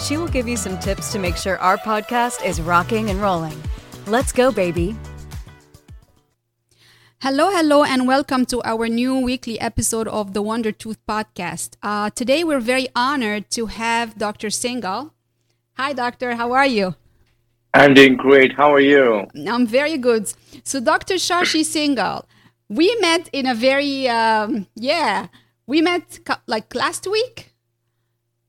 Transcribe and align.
She 0.00 0.16
will 0.16 0.28
give 0.28 0.46
you 0.46 0.56
some 0.56 0.78
tips 0.78 1.10
to 1.12 1.18
make 1.18 1.36
sure 1.36 1.58
our 1.58 1.76
podcast 1.76 2.44
is 2.44 2.60
rocking 2.60 3.10
and 3.10 3.20
rolling. 3.20 3.60
Let's 4.06 4.32
go, 4.32 4.52
baby. 4.52 4.96
Hello, 7.20 7.50
hello, 7.50 7.82
and 7.82 8.06
welcome 8.06 8.46
to 8.46 8.62
our 8.62 8.86
new 8.86 9.18
weekly 9.18 9.58
episode 9.58 10.06
of 10.06 10.34
the 10.34 10.40
Wonder 10.40 10.70
Tooth 10.70 11.04
Podcast. 11.06 11.70
Uh, 11.82 12.10
today, 12.10 12.44
we're 12.44 12.60
very 12.60 12.86
honored 12.94 13.50
to 13.50 13.66
have 13.66 14.16
Dr. 14.16 14.48
Singhal. 14.48 15.10
Hi, 15.76 15.92
doctor. 15.92 16.36
How 16.36 16.52
are 16.52 16.66
you? 16.66 16.94
I'm 17.74 17.92
doing 17.92 18.16
great. 18.16 18.52
How 18.52 18.72
are 18.72 18.80
you? 18.80 19.26
I'm 19.48 19.66
very 19.66 19.98
good. 19.98 20.32
So, 20.62 20.78
Dr. 20.78 21.14
Shashi 21.14 21.62
Singhal, 21.62 22.24
we 22.68 22.96
met 23.00 23.28
in 23.32 23.46
a 23.46 23.54
very, 23.54 24.08
um, 24.08 24.68
yeah, 24.76 25.26
we 25.66 25.82
met 25.82 26.20
like 26.46 26.72
last 26.72 27.08
week 27.08 27.47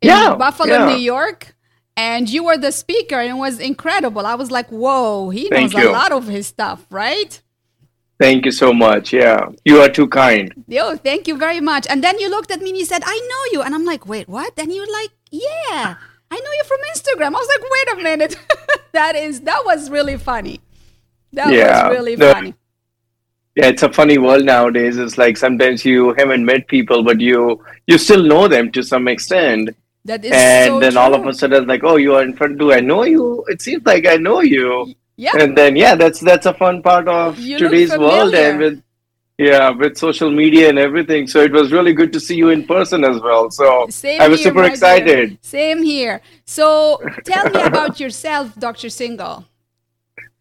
in 0.02 0.10
yeah, 0.10 0.36
Buffalo, 0.36 0.74
yeah. 0.74 0.86
New 0.86 0.98
York. 1.02 1.56
And 1.98 2.30
you 2.30 2.46
were 2.46 2.58
the 2.58 2.72
speaker, 2.72 3.20
and 3.20 3.30
it 3.30 3.34
was 3.34 3.60
incredible. 3.60 4.26
I 4.26 4.36
was 4.36 4.50
like, 4.52 4.70
whoa, 4.70 5.32
he 5.32 5.50
knows 5.50 5.74
a 5.74 5.92
lot 5.92 6.14
of 6.14 6.28
his 6.28 6.48
stuff, 6.48 6.86
right? 6.90 7.42
Thank 8.20 8.46
you 8.46 8.52
so 8.52 8.74
much. 8.74 9.12
Yeah, 9.14 9.50
you 9.66 9.80
are 9.82 9.90
too 9.90 10.08
kind. 10.08 10.54
Yo, 10.68 10.96
thank 10.98 11.28
you 11.28 11.38
very 11.38 11.60
much. 11.62 11.88
And 11.90 12.04
then 12.04 12.20
you 12.20 12.30
looked 12.30 12.52
at 12.52 12.62
me 12.62 12.70
and 12.70 12.78
you 12.78 12.86
said, 12.86 13.02
I 13.06 13.18
know 13.30 13.44
you. 13.60 13.62
And 13.66 13.74
I'm 13.76 13.86
like, 13.86 14.06
wait, 14.08 14.28
what? 14.30 14.54
And 14.58 14.74
you're 14.74 14.92
like, 14.92 15.10
yeah, 15.32 15.96
I 16.32 16.36
know 16.36 16.52
you 16.60 16.64
from 16.66 16.80
Instagram. 16.94 17.28
I 17.28 17.40
was 17.40 17.50
like, 17.54 17.70
wait 17.72 18.00
a 18.00 18.04
minute. 18.04 18.36
that 18.94 19.16
is, 19.16 19.42
that 19.42 19.64
was 19.66 19.90
really 19.90 20.18
funny. 20.18 20.60
That 21.34 21.54
Yeah. 21.54 21.88
was 21.88 21.98
really 21.98 22.16
No, 22.18 22.34
funny. 22.34 22.56
Yeah, 23.56 23.68
it's 23.68 23.84
a 23.84 23.92
funny 23.92 24.18
world 24.18 24.46
nowadays. 24.46 24.98
It's 24.98 25.18
like 25.18 25.36
sometimes 25.38 25.84
you 25.84 26.14
haven't 26.14 26.46
met 26.46 26.68
people, 26.68 27.04
but 27.04 27.20
you 27.20 27.64
you 27.88 27.98
still 27.98 28.24
know 28.24 28.48
them 28.48 28.72
to 28.72 28.84
some 28.84 29.08
extent, 29.08 29.70
That 30.10 30.26
is 30.26 30.32
and 30.34 30.72
so 30.72 30.80
then 30.80 30.98
all 30.98 31.14
of 31.14 31.26
a 31.28 31.34
sudden, 31.34 31.68
like, 31.68 31.84
oh, 31.84 31.98
you 31.98 32.16
are 32.16 32.24
in 32.24 32.36
front. 32.36 32.58
Do 32.58 32.72
I 32.74 32.80
know 32.80 33.04
you? 33.04 33.46
It 33.48 33.62
seems 33.62 33.86
like 33.86 34.08
I 34.08 34.16
know 34.18 34.42
you. 34.42 34.96
Yeah. 35.18 35.38
And 35.40 35.56
then 35.56 35.76
yeah, 35.76 35.94
that's 35.94 36.20
that's 36.20 36.48
a 36.48 36.54
fun 36.54 36.82
part 36.82 37.08
of 37.08 37.38
You 37.38 37.60
today's 37.60 37.96
world, 37.96 38.34
and 38.34 38.58
with 38.58 38.82
yeah, 39.38 39.70
with 39.70 39.98
social 39.98 40.32
media 40.32 40.68
and 40.70 40.80
everything. 40.80 41.28
So 41.28 41.42
it 41.42 41.52
was 41.52 41.72
really 41.72 41.94
good 41.94 42.12
to 42.14 42.20
see 42.20 42.36
you 42.36 42.50
in 42.50 42.66
person 42.66 43.04
as 43.04 43.22
well. 43.22 43.52
So 43.52 43.86
Same 43.90 44.20
I 44.20 44.28
was 44.28 44.40
here, 44.40 44.50
super 44.50 44.62
my 44.62 44.70
dear. 44.70 44.74
excited. 44.74 45.38
Same 45.42 45.84
here. 45.84 46.22
So 46.46 47.00
tell 47.24 47.46
me 47.52 47.62
about 47.62 48.00
yourself, 48.00 48.56
Dr. 48.56 48.88
Singhal. 48.88 49.46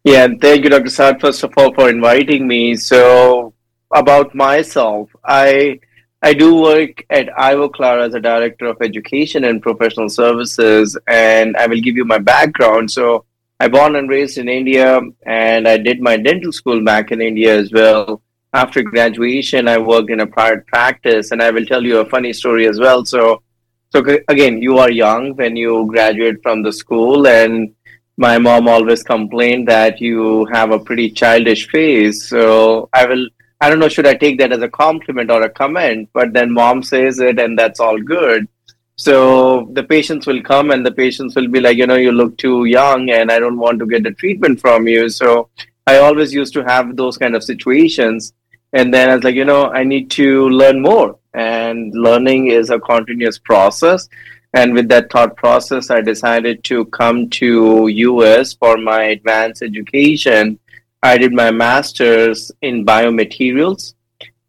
Yeah, 0.03 0.23
and 0.25 0.41
thank 0.41 0.63
you, 0.63 0.71
Dr. 0.71 0.89
Saad, 0.89 1.21
first 1.21 1.43
of 1.43 1.53
all, 1.57 1.73
for 1.75 1.89
inviting 1.89 2.47
me. 2.47 2.75
So, 2.75 3.53
about 3.93 4.33
myself, 4.33 5.09
I 5.23 5.79
I 6.21 6.33
do 6.33 6.55
work 6.55 7.05
at 7.09 7.27
Ivoclar 7.29 8.05
as 8.05 8.13
a 8.13 8.19
director 8.19 8.65
of 8.65 8.81
education 8.81 9.45
and 9.45 9.61
professional 9.61 10.09
services, 10.09 10.97
and 11.07 11.55
I 11.55 11.67
will 11.67 11.79
give 11.79 11.95
you 11.95 12.05
my 12.05 12.17
background. 12.17 12.91
So, 12.91 13.25
I 13.61 13.67
born 13.67 13.95
and 13.95 14.09
raised 14.09 14.37
in 14.37 14.47
India, 14.47 15.01
and 15.25 15.67
I 15.67 15.77
did 15.77 16.01
my 16.01 16.17
dental 16.17 16.51
school 16.51 16.83
back 16.83 17.11
in 17.11 17.21
India 17.21 17.57
as 17.57 17.71
well. 17.71 18.21
After 18.53 18.81
graduation, 18.81 19.67
I 19.67 19.77
worked 19.77 20.09
in 20.09 20.21
a 20.21 20.27
private 20.27 20.65
practice, 20.67 21.31
and 21.31 21.41
I 21.41 21.51
will 21.51 21.65
tell 21.65 21.83
you 21.83 21.99
a 21.99 22.09
funny 22.09 22.33
story 22.33 22.67
as 22.67 22.79
well. 22.79 23.05
So, 23.05 23.43
so 23.89 24.03
again, 24.27 24.61
you 24.61 24.77
are 24.77 24.89
young 24.89 25.35
when 25.35 25.55
you 25.55 25.87
graduate 25.87 26.41
from 26.41 26.63
the 26.63 26.71
school, 26.71 27.27
and 27.27 27.73
my 28.17 28.37
mom 28.37 28.67
always 28.67 29.03
complained 29.03 29.67
that 29.67 30.01
you 30.01 30.45
have 30.53 30.71
a 30.71 30.79
pretty 30.79 31.09
childish 31.11 31.69
face. 31.69 32.27
So 32.27 32.89
I 32.93 33.05
will, 33.05 33.27
I 33.61 33.69
don't 33.69 33.79
know, 33.79 33.89
should 33.89 34.07
I 34.07 34.15
take 34.15 34.39
that 34.39 34.53
as 34.53 34.61
a 34.61 34.69
compliment 34.69 35.29
or 35.29 35.43
a 35.43 35.49
comment? 35.49 36.09
But 36.13 36.33
then 36.33 36.51
mom 36.51 36.81
says 36.81 37.19
it, 37.19 37.39
and 37.39 37.57
that's 37.57 37.79
all 37.79 37.99
good. 37.99 38.47
So 38.95 39.69
the 39.73 39.83
patients 39.83 40.27
will 40.27 40.41
come, 40.41 40.71
and 40.71 40.85
the 40.85 40.91
patients 40.91 41.35
will 41.35 41.47
be 41.47 41.59
like, 41.59 41.77
you 41.77 41.87
know, 41.87 41.95
you 41.95 42.11
look 42.11 42.37
too 42.37 42.65
young, 42.65 43.09
and 43.09 43.31
I 43.31 43.39
don't 43.39 43.57
want 43.57 43.79
to 43.79 43.85
get 43.85 44.03
the 44.03 44.11
treatment 44.11 44.59
from 44.59 44.87
you. 44.87 45.09
So 45.09 45.49
I 45.87 45.97
always 45.97 46.33
used 46.33 46.53
to 46.53 46.63
have 46.63 46.95
those 46.95 47.17
kind 47.17 47.35
of 47.35 47.43
situations. 47.43 48.33
And 48.71 48.93
then 48.93 49.09
I 49.09 49.15
was 49.15 49.23
like, 49.23 49.35
you 49.35 49.45
know, 49.45 49.71
I 49.71 49.83
need 49.83 50.11
to 50.11 50.47
learn 50.49 50.81
more. 50.81 51.17
And 51.33 51.93
learning 51.93 52.47
is 52.47 52.69
a 52.69 52.79
continuous 52.79 53.39
process 53.39 54.07
and 54.53 54.73
with 54.73 54.89
that 54.89 55.11
thought 55.11 55.35
process 55.35 55.89
i 55.89 56.01
decided 56.01 56.63
to 56.63 56.85
come 56.85 57.29
to 57.29 57.87
us 57.87 58.53
for 58.53 58.77
my 58.77 59.03
advanced 59.03 59.61
education 59.61 60.57
i 61.03 61.17
did 61.17 61.33
my 61.33 61.49
masters 61.51 62.51
in 62.61 62.85
biomaterials 62.85 63.93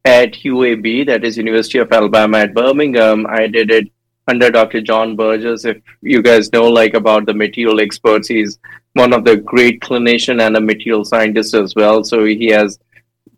at 0.04 0.32
uab 0.32 1.06
that 1.06 1.24
is 1.24 1.36
university 1.36 1.78
of 1.78 1.92
alabama 1.92 2.38
at 2.38 2.54
birmingham. 2.54 3.26
I 3.26 3.46
did 3.46 3.70
it 3.70 3.88
under 4.28 4.50
dr 4.50 4.80
john 4.82 5.16
burgess. 5.16 5.64
If 5.64 5.78
you 6.02 6.22
guys 6.22 6.52
know 6.52 6.68
like 6.68 6.94
about 6.94 7.26
the 7.26 7.34
material 7.34 7.80
experts 7.80 8.28
he's 8.28 8.58
one 8.94 9.12
of 9.12 9.24
the 9.24 9.36
great 9.36 9.80
clinician 9.80 10.40
and 10.40 10.56
a 10.56 10.60
material 10.60 11.04
scientist 11.04 11.54
as 11.54 11.74
well. 11.76 12.02
So 12.02 12.24
he 12.24 12.48
has 12.48 12.78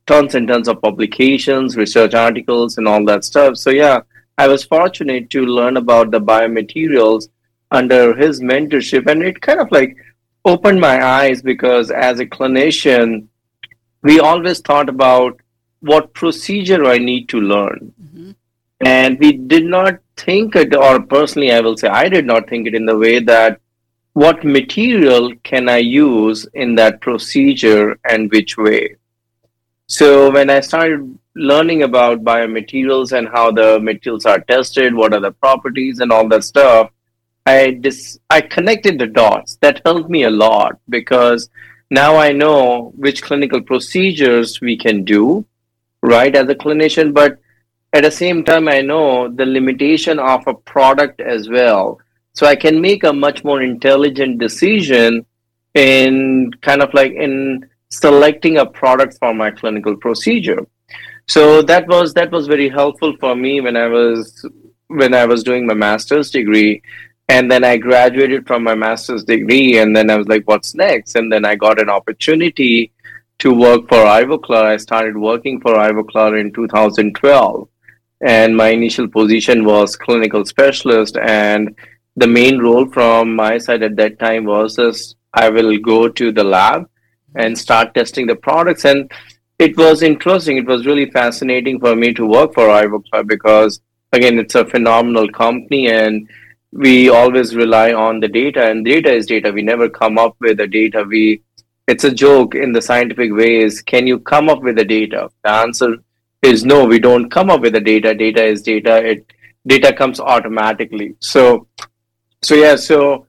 tons 0.07 0.35
and 0.35 0.49
tons 0.49 0.69
of 0.69 0.81
publications 0.81 1.77
research 1.77 2.15
articles 2.15 2.79
and 2.79 2.89
all 2.89 3.05
that 3.07 3.25
stuff. 3.25 3.57
So 3.57 3.71
yeah 3.71 4.01
I 4.39 4.49
was 4.49 4.65
fortunate 4.65 5.29
to 5.31 5.45
learn 5.45 5.77
about 5.77 6.11
the 6.11 6.21
biomaterials 6.21 7.29
under 7.71 8.15
his 8.15 8.41
mentorship, 8.41 9.07
and 9.07 9.23
it 9.23 9.41
kind 9.41 9.61
of 9.61 9.71
like 9.71 9.97
opened 10.45 10.81
my 10.81 11.05
eyes 11.05 11.43
because 11.43 11.91
as 11.91 12.21
a 12.21 12.27
clinician, 12.27 13.27
we 14.03 14.19
always 14.21 14.61
thought 14.61 14.89
about 14.89 15.41
what 15.81 16.15
procedure 16.15 16.85
I 16.85 16.99
need 16.99 17.29
to 17.29 17.41
learn. 17.41 17.93
Mhm. 18.03 18.35
And 18.85 19.19
we 19.19 19.33
did 19.33 19.65
not 19.65 19.99
think 20.17 20.57
it, 20.57 20.75
or 20.75 21.01
personally, 21.01 21.53
I 21.53 21.61
will 21.61 21.77
say, 21.77 21.89
I 21.89 22.09
did 22.09 22.27
not 22.27 22.49
think 22.49 22.67
it 22.67 22.75
in 22.75 22.87
the 22.87 22.99
way 22.99 23.19
that 23.21 23.61
what 24.15 24.45
material 24.45 25.33
can 25.43 25.69
I 25.69 25.79
use 25.79 26.47
in 26.55 26.75
that 26.75 27.01
procedure 27.01 27.99
and 28.09 28.31
which 28.31 28.59
way. 28.59 28.97
So 29.87 30.31
when 30.31 30.51
I 30.51 30.61
started 30.61 31.19
learning 31.35 31.83
about 31.83 32.25
biomaterials 32.25 33.17
and 33.17 33.29
how 33.29 33.51
the 33.51 33.81
materials 33.81 34.27
are 34.27 34.41
tested, 34.41 34.95
what 34.95 35.15
are 35.15 35.21
the 35.21 35.33
properties 35.33 36.01
and 36.01 36.13
all 36.13 36.29
that 36.29 36.45
stuff, 36.45 36.91
I 37.47 37.73
dis- 37.73 38.19
I 38.31 38.41
connected 38.41 38.99
the 38.99 39.07
dots. 39.07 39.57
That 39.61 39.83
helped 39.85 40.11
me 40.11 40.25
a 40.25 40.31
lot 40.31 40.79
because 40.89 41.51
now 41.91 42.17
I 42.17 42.33
know 42.33 42.93
which 42.97 43.23
clinical 43.23 43.61
procedures 43.61 44.61
we 44.61 44.77
can 44.77 45.05
do, 45.05 45.45
right, 46.03 46.35
as 46.35 46.49
a 46.49 46.55
clinician, 46.55 47.13
but 47.13 47.39
at 47.93 48.05
the 48.05 48.11
same 48.11 48.45
time 48.45 48.69
I 48.69 48.81
know 48.81 49.29
the 49.29 49.47
limitation 49.47 50.19
of 50.19 50.47
a 50.47 50.55
product 50.55 51.21
as 51.21 51.49
well. 51.49 52.01
So 52.35 52.47
I 52.47 52.57
can 52.57 52.81
make 52.81 53.05
a 53.05 53.13
much 53.13 53.45
more 53.45 53.61
intelligent 53.61 54.39
decision 54.39 55.27
in 55.75 56.51
kind 56.63 56.83
of 56.83 56.95
like 56.95 57.13
in 57.13 57.69
selecting 57.91 58.57
a 58.59 58.67
product 58.67 59.19
for 59.19 59.35
my 59.35 59.51
clinical 59.51 59.97
procedure 59.97 60.67
so 61.27 61.63
that 61.63 61.87
was 61.89 62.15
that 62.15 62.31
was 62.31 62.47
very 62.47 62.69
helpful 62.69 63.15
for 63.21 63.35
me 63.35 63.61
when 63.61 63.77
i 63.77 63.87
was 63.87 64.47
when 64.89 65.15
i 65.15 65.25
was 65.25 65.43
doing 65.43 65.67
my 65.67 65.75
master's 65.75 66.31
degree 66.31 66.83
and 67.35 67.51
then 67.51 67.65
i 67.65 67.77
graduated 67.89 68.47
from 68.47 68.63
my 68.69 68.75
master's 68.75 69.25
degree 69.33 69.79
and 69.79 69.97
then 69.97 70.11
i 70.11 70.17
was 70.17 70.29
like 70.29 70.47
what's 70.47 70.75
next? 70.75 71.17
And 71.17 71.33
then 71.33 71.45
i 71.45 71.55
got 71.67 71.81
an 71.81 71.91
opportunity 71.99 72.93
to 73.39 73.53
work 73.67 73.89
for 73.89 74.03
ivoclar 74.21 74.65
i 74.65 74.77
started 74.77 75.17
working 75.17 75.61
for 75.61 75.75
ivoclar 75.89 76.41
in 76.41 76.53
2012 76.53 77.69
and 78.23 78.57
my 78.57 78.69
initial 78.69 79.09
position 79.09 79.65
was 79.65 79.97
clinical 79.97 80.45
specialist. 80.45 81.17
And 81.19 81.75
the 82.17 82.27
main 82.27 82.59
role 82.59 82.87
from 82.87 83.35
my 83.35 83.59
side 83.59 83.83
at 83.83 83.97
that 83.97 84.19
time 84.19 84.45
was 84.45 84.77
this 84.77 85.15
i 85.35 85.49
will 85.49 85.77
go 85.79 86.09
to 86.09 86.31
the 86.31 86.45
lab 86.45 86.89
and 87.35 87.59
start 87.59 87.95
testing 87.95 88.27
the 88.27 88.37
products. 88.37 88.85
And 88.85 89.11
it 89.59 89.77
was 89.77 90.03
interesting. 90.03 90.59
It 90.59 90.67
was 90.67 90.87
really 90.87 91.11
fascinating 91.11 91.81
for 91.81 91.97
me 91.97 92.13
to 92.15 92.27
work 92.27 92.55
for 92.55 92.69
ivoclar 92.69 93.27
because 93.27 93.81
again 94.13 94.39
it's 94.39 94.55
a 94.55 94.67
phenomenal 94.67 95.29
company. 95.31 95.91
And 95.91 96.29
we 96.73 97.11
always 97.11 97.55
rely 97.55 97.93
on 97.93 98.21
the 98.21 98.29
data 98.29 98.71
and 98.71 98.85
data 98.85 99.13
is 99.13 99.27
data. 99.27 99.53
We 99.53 99.63
never 99.63 99.89
come 99.89 100.19
up 100.19 100.37
with 100.41 100.57
the 100.57 100.67
data. 100.67 101.05
We 101.07 101.43
it's 101.87 102.05
a 102.05 102.13
joke 102.13 102.55
in 102.55 102.73
the 102.73 102.81
scientific 102.81 103.33
way 103.33 103.61
is 103.61 103.83
can 103.83 104.07
you 104.07 104.19
come 104.19 104.49
up 104.49 104.63
with 104.63 104.77
the 104.77 104.85
data? 104.85 105.31
The 105.45 105.51
answer 105.51 105.97
is 106.41 106.65
no 106.65 106.85
we 106.87 106.99
don't 106.99 107.31
come 107.31 107.51
up 107.51 107.61
with 107.61 107.75
the 107.75 107.81
data. 107.81 108.15
Data 108.15 108.45
is 108.45 108.63
data. 108.63 108.97
It 109.05 109.33
data 109.67 109.93
comes 109.93 110.19
automatically. 110.19 111.15
So 111.21 111.67
so 112.43 112.55
yeah 112.55 112.77
so 112.77 113.27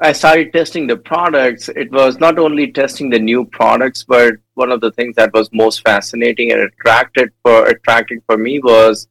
I 0.00 0.12
started 0.12 0.52
testing 0.52 0.88
the 0.88 0.96
products, 0.96 1.68
it 1.68 1.90
was 1.92 2.18
not 2.18 2.38
only 2.38 2.72
testing 2.72 3.08
the 3.08 3.18
new 3.18 3.44
products, 3.44 4.02
but 4.02 4.34
one 4.54 4.72
of 4.72 4.80
the 4.80 4.90
things 4.90 5.14
that 5.16 5.32
was 5.32 5.48
most 5.52 5.82
fascinating 5.82 6.50
and 6.50 6.60
attracted 6.62 7.32
for 7.42 7.66
attracting 7.66 8.20
for 8.26 8.36
me 8.36 8.58
was, 8.58 9.08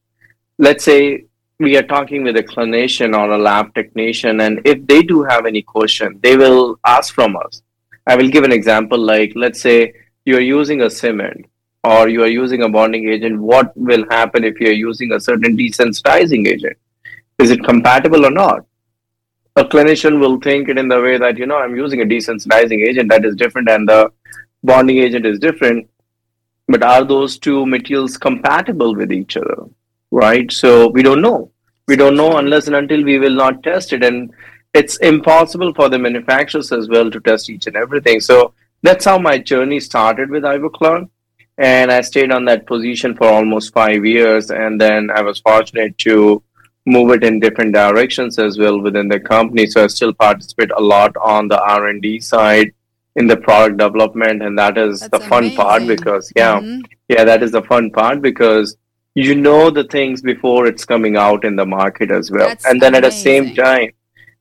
let's 0.57 0.83
say 0.83 1.25
we 1.59 1.77
are 1.77 1.83
talking 1.83 2.23
with 2.23 2.37
a 2.37 2.43
clinician 2.43 3.17
or 3.17 3.31
a 3.31 3.37
lab 3.37 3.73
technician, 3.75 4.41
and 4.41 4.61
if 4.65 4.85
they 4.87 5.03
do 5.03 5.23
have 5.23 5.45
any 5.45 5.61
question, 5.61 6.19
they 6.23 6.35
will 6.35 6.79
ask 6.85 7.13
from 7.13 7.35
us. 7.35 7.61
I 8.07 8.15
will 8.15 8.29
give 8.29 8.43
an 8.43 8.51
example 8.51 8.97
like, 8.97 9.31
let's 9.35 9.61
say 9.61 9.93
you're 10.25 10.41
using 10.41 10.81
a 10.81 10.89
cement 10.89 11.45
or 11.83 12.09
you 12.09 12.23
are 12.23 12.27
using 12.27 12.63
a 12.63 12.69
bonding 12.69 13.07
agent. 13.07 13.39
What 13.39 13.75
will 13.77 14.05
happen 14.09 14.43
if 14.43 14.59
you're 14.59 14.71
using 14.71 15.11
a 15.11 15.19
certain 15.19 15.55
desensitizing 15.55 16.47
agent? 16.47 16.77
Is 17.39 17.51
it 17.51 17.63
compatible 17.63 18.25
or 18.25 18.31
not? 18.31 18.65
A 19.55 19.63
clinician 19.63 20.19
will 20.19 20.39
think 20.39 20.69
it 20.69 20.77
in 20.77 20.87
the 20.87 21.01
way 21.01 21.17
that, 21.17 21.37
you 21.37 21.45
know, 21.45 21.57
I'm 21.57 21.75
using 21.75 22.01
a 22.01 22.05
desensitizing 22.05 22.85
agent 22.87 23.09
that 23.09 23.23
is 23.23 23.35
different 23.35 23.69
and 23.69 23.87
the 23.87 24.11
bonding 24.63 24.97
agent 24.97 25.25
is 25.25 25.39
different. 25.39 25.89
But 26.67 26.83
are 26.83 27.03
those 27.03 27.37
two 27.37 27.65
materials 27.65 28.17
compatible 28.17 28.95
with 28.95 29.11
each 29.11 29.37
other? 29.37 29.65
Right? 30.21 30.51
So 30.51 30.89
we 30.89 31.01
don't 31.03 31.21
know. 31.21 31.51
We 31.87 31.95
don't 31.95 32.15
know 32.15 32.37
unless 32.37 32.67
and 32.67 32.75
until 32.75 33.03
we 33.03 33.17
will 33.19 33.37
not 33.43 33.63
test 33.63 33.93
it. 33.93 34.03
And 34.03 34.31
it's 34.73 34.97
impossible 34.97 35.73
for 35.73 35.89
the 35.89 35.99
manufacturers 35.99 36.71
as 36.71 36.87
well 36.87 37.09
to 37.11 37.19
test 37.19 37.49
each 37.49 37.67
and 37.67 37.75
everything. 37.75 38.19
So 38.19 38.53
that's 38.83 39.05
how 39.05 39.17
my 39.17 39.37
journey 39.37 39.79
started 39.79 40.29
with 40.29 40.43
ivoclar 40.43 41.09
and 41.57 41.91
i 41.91 42.01
stayed 42.01 42.31
on 42.31 42.45
that 42.45 42.65
position 42.65 43.15
for 43.15 43.27
almost 43.27 43.73
five 43.73 44.05
years. 44.05 44.49
And 44.51 44.79
then 44.79 45.09
i 45.11 45.21
was 45.21 45.39
fortunate 45.39 45.97
to 45.99 46.41
move 46.85 47.11
it 47.15 47.23
in 47.23 47.39
different 47.39 47.73
directions 47.73 48.39
as 48.39 48.57
well 48.57 48.79
within 48.79 49.07
the 49.07 49.19
company. 49.19 49.65
So 49.67 49.83
i 49.83 49.87
still 49.87 50.13
participate 50.13 50.71
a 50.77 50.81
lot 50.81 51.15
on 51.17 51.47
the 51.47 51.59
r&d 51.61 52.19
side 52.19 52.71
in 53.15 53.27
the 53.27 53.37
product 53.37 53.77
development. 53.77 54.41
And 54.41 54.57
that 54.57 54.77
is 54.77 55.01
That's 55.01 55.11
the 55.11 55.19
fun 55.31 55.43
amazing. 55.43 55.57
part 55.57 55.87
because 55.87 56.31
yeah. 56.35 56.59
Mhm. 56.59 56.81
yeah 57.09 57.23
that 57.23 57.43
is 57.43 57.51
the 57.51 57.61
fun 57.73 57.91
part 57.91 58.21
because 58.29 58.75
you 59.15 59.35
know 59.35 59.69
the 59.69 59.83
things 59.83 60.21
before 60.21 60.65
it's 60.65 60.85
coming 60.85 61.17
out 61.17 61.45
in 61.45 61.55
the 61.55 61.65
market 61.65 62.09
as 62.11 62.31
well. 62.31 62.47
That's 62.49 62.65
and 62.65 62.81
then 62.81 62.95
at 62.95 63.03
the 63.03 63.11
same 63.11 63.53
time 63.55 63.91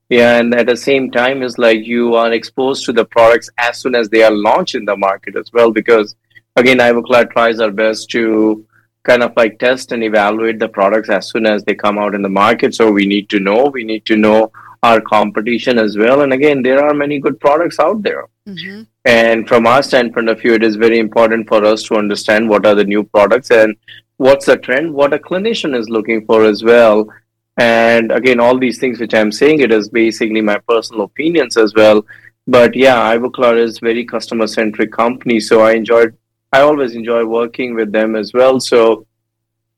yeah 0.08 0.38
and 0.38 0.54
at 0.54 0.66
the 0.66 0.76
same 0.76 1.10
time 1.10 1.42
is 1.42 1.58
like 1.58 1.86
you 1.86 2.14
are 2.14 2.32
exposed 2.32 2.84
to 2.84 2.92
the 2.92 3.04
products 3.04 3.48
as 3.58 3.78
soon 3.78 3.94
as 3.94 4.08
they 4.10 4.22
are 4.22 4.30
launched 4.30 4.74
in 4.74 4.84
the 4.84 4.96
market 4.96 5.36
as 5.36 5.50
well 5.52 5.70
because 5.70 6.14
again 6.56 6.78
ivoclar 6.78 7.30
tries 7.30 7.60
our 7.60 7.70
best 7.70 8.10
to 8.10 8.66
kind 9.04 9.22
of 9.22 9.32
like 9.36 9.58
test 9.58 9.92
and 9.92 10.04
evaluate 10.04 10.58
the 10.58 10.68
products 10.68 11.08
as 11.08 11.28
soon 11.30 11.46
as 11.46 11.64
they 11.64 11.74
come 11.74 11.98
out 11.98 12.14
in 12.14 12.22
the 12.22 12.28
market. 12.28 12.72
So 12.72 12.92
we 12.92 13.04
need 13.04 13.28
to 13.30 13.40
know 13.40 13.66
we 13.66 13.84
need 13.84 14.04
to 14.06 14.16
know 14.16 14.52
our 14.82 15.00
competition 15.00 15.78
as 15.78 15.96
well. 15.96 16.22
And 16.22 16.32
again 16.32 16.62
there 16.62 16.84
are 16.84 16.94
many 16.94 17.18
good 17.18 17.40
products 17.40 17.80
out 17.80 18.02
there. 18.02 18.24
Mhm. 18.48 18.86
And 19.04 19.48
from 19.48 19.66
our 19.66 19.82
standpoint 19.82 20.28
of 20.28 20.40
view, 20.40 20.54
it 20.54 20.62
is 20.62 20.76
very 20.76 20.98
important 20.98 21.48
for 21.48 21.64
us 21.64 21.82
to 21.84 21.96
understand 21.96 22.48
what 22.48 22.64
are 22.64 22.74
the 22.74 22.84
new 22.84 23.02
products 23.02 23.50
and 23.50 23.76
what's 24.18 24.46
the 24.46 24.56
trend, 24.56 24.92
what 24.92 25.12
a 25.12 25.18
clinician 25.18 25.76
is 25.76 25.88
looking 25.88 26.24
for 26.24 26.44
as 26.44 26.62
well. 26.62 27.08
And 27.56 28.12
again, 28.12 28.38
all 28.38 28.58
these 28.58 28.78
things 28.78 29.00
which 29.00 29.14
I'm 29.14 29.32
saying, 29.32 29.60
it 29.60 29.72
is 29.72 29.88
basically 29.88 30.40
my 30.40 30.58
personal 30.68 31.02
opinions 31.02 31.56
as 31.56 31.74
well. 31.74 32.06
But 32.46 32.76
yeah, 32.76 33.14
Ivoclar 33.14 33.58
is 33.58 33.80
very 33.80 34.04
customer 34.04 34.46
centric 34.46 34.92
company, 34.92 35.40
so 35.40 35.60
I 35.62 35.72
enjoyed. 35.72 36.16
I 36.52 36.60
always 36.60 36.94
enjoy 36.94 37.24
working 37.24 37.74
with 37.74 37.92
them 37.92 38.14
as 38.14 38.32
well. 38.32 38.60
So, 38.60 39.06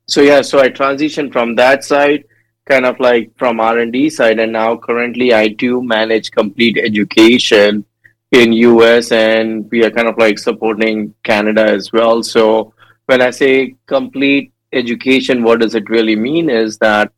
so 0.07 0.21
yeah, 0.21 0.43
so 0.43 0.59
I 0.59 0.69
transitioned 0.69 1.33
from 1.33 1.55
that 1.55 1.85
side, 1.85 2.25
kind 2.67 2.85
of 2.85 2.99
like 3.01 3.31
from 3.37 3.61
R 3.61 3.79
and 3.79 3.93
D 3.93 4.11
side, 4.11 4.39
and 4.39 4.53
now 4.53 4.77
currently 4.77 5.33
I 5.33 5.49
do 5.49 5.83
manage 5.83 6.31
complete 6.31 6.77
education 6.79 7.85
in 8.33 8.53
US 8.53 9.13
and 9.13 9.71
we 9.71 9.85
are 9.85 9.91
kind 9.91 10.09
of 10.09 10.19
like 10.19 10.39
supporting 10.39 11.15
Canada 11.23 11.65
as 11.65 11.93
well. 11.93 12.23
So 12.23 12.75
when 13.07 13.23
I 13.23 13.31
say 13.31 13.77
complete 13.87 14.53
education, 14.73 15.43
what 15.43 15.61
does 15.61 15.75
it 15.75 15.89
really 15.89 16.17
mean 16.17 16.51
is 16.51 16.79
that 16.79 17.13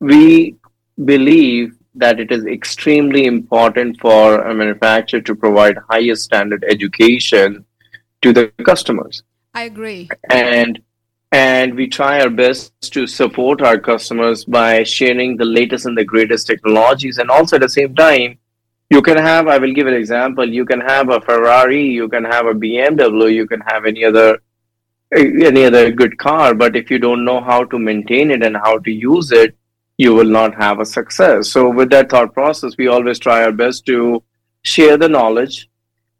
we 0.00 0.56
believe 1.04 1.76
that 1.94 2.20
it 2.20 2.30
is 2.30 2.44
extremely 2.44 3.24
important 3.24 3.98
for 4.00 4.42
a 4.42 4.54
manufacturer 4.54 5.20
to 5.22 5.34
provide 5.34 5.78
highest 5.90 6.24
standard 6.24 6.64
education 6.68 7.64
to 8.22 8.32
the 8.32 8.48
customers 8.64 9.22
I 9.54 9.62
agree. 9.64 10.08
and 10.30 10.80
and 11.32 11.74
we 11.74 11.88
try 11.88 12.20
our 12.20 12.30
best 12.30 12.92
to 12.92 13.06
support 13.06 13.60
our 13.60 13.78
customers 13.78 14.44
by 14.44 14.84
sharing 14.84 15.36
the 15.36 15.44
latest 15.44 15.86
and 15.86 15.98
the 15.98 16.04
greatest 16.04 16.46
technologies 16.46 17.18
and 17.18 17.30
also 17.30 17.56
at 17.56 17.62
the 17.62 17.68
same 17.68 17.94
time 17.94 18.38
you 18.90 19.02
can 19.02 19.16
have 19.16 19.48
i 19.48 19.58
will 19.58 19.72
give 19.72 19.86
an 19.86 19.94
example 19.94 20.48
you 20.48 20.64
can 20.64 20.80
have 20.80 21.08
a 21.10 21.20
ferrari 21.20 21.82
you 21.84 22.08
can 22.08 22.24
have 22.24 22.46
a 22.46 22.54
bmw 22.54 23.32
you 23.32 23.46
can 23.46 23.60
have 23.72 23.84
any 23.84 24.04
other 24.04 24.38
any 25.16 25.64
other 25.64 25.90
good 25.90 26.16
car 26.18 26.54
but 26.54 26.76
if 26.76 26.90
you 26.90 26.98
don't 26.98 27.24
know 27.24 27.40
how 27.40 27.64
to 27.64 27.78
maintain 27.78 28.30
it 28.30 28.42
and 28.42 28.56
how 28.56 28.78
to 28.78 28.90
use 28.90 29.30
it 29.32 29.56
you 29.98 30.14
will 30.14 30.32
not 30.38 30.54
have 30.54 30.80
a 30.80 30.84
success 30.84 31.48
so 31.50 31.68
with 31.68 31.90
that 31.90 32.10
thought 32.10 32.32
process 32.34 32.76
we 32.76 32.86
always 32.88 33.18
try 33.18 33.42
our 33.44 33.52
best 33.52 33.86
to 33.86 34.22
share 34.62 34.96
the 34.96 35.08
knowledge 35.08 35.68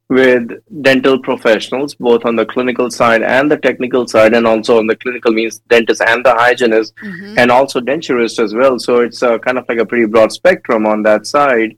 with 0.09 0.53
dental 0.83 1.19
professionals, 1.19 1.97
both 1.97 2.25
on 2.25 2.37
the 2.37 2.47
clinical 2.47 2.89
side 2.93 3.23
and 3.25 3.51
the 3.51 3.57
technical 3.57 4.07
side, 4.07 4.35
and 4.35 4.47
also 4.47 4.79
on 4.79 4.87
the 4.87 4.95
clinical 4.95 5.33
means 5.33 5.59
dentist 5.69 6.01
and 6.01 6.25
the 6.25 6.33
hygienist, 6.33 6.95
Mhm. 7.05 7.35
and 7.39 7.51
also 7.51 7.81
denturist 7.81 8.39
as 8.39 8.55
well. 8.55 8.79
So 8.79 9.01
it's 9.01 9.21
uh, 9.25 9.37
kind 9.39 9.59
of 9.59 9.65
like 9.69 9.79
a 9.79 9.85
pretty 9.85 10.07
broad 10.07 10.31
spectrum 10.31 10.87
on 10.87 11.03
that 11.03 11.27
side. 11.27 11.77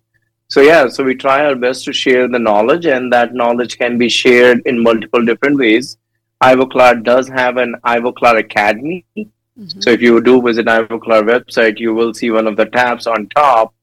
So 0.51 0.63
yeah, 0.63 0.89
so 0.89 1.05
we 1.05 1.15
try 1.15 1.45
our 1.45 1.55
best 1.55 1.85
to 1.85 1.93
share 1.93 2.27
the 2.27 2.39
knowledge, 2.39 2.87
and 2.87 3.13
that 3.13 3.35
knowledge 3.35 3.77
can 3.79 3.99
be 3.99 4.09
shared 4.09 4.63
in 4.65 4.83
multiple 4.83 5.23
different 5.23 5.59
ways. 5.59 5.99
Ivoclar 6.43 7.03
does 7.05 7.29
have 7.29 7.59
an 7.59 7.77
Ivoclar 7.85 8.39
Academy. 8.39 9.05
Mhm. 9.17 9.83
So 9.83 9.91
if 9.91 10.01
you 10.01 10.23
do 10.23 10.41
visit 10.41 10.67
Ivoclar 10.67 11.23
website, 11.33 11.79
you 11.79 11.93
will 11.93 12.15
see 12.15 12.31
one 12.31 12.47
of 12.47 12.57
the 12.57 12.65
tabs 12.65 13.07
on 13.07 13.27
top 13.29 13.75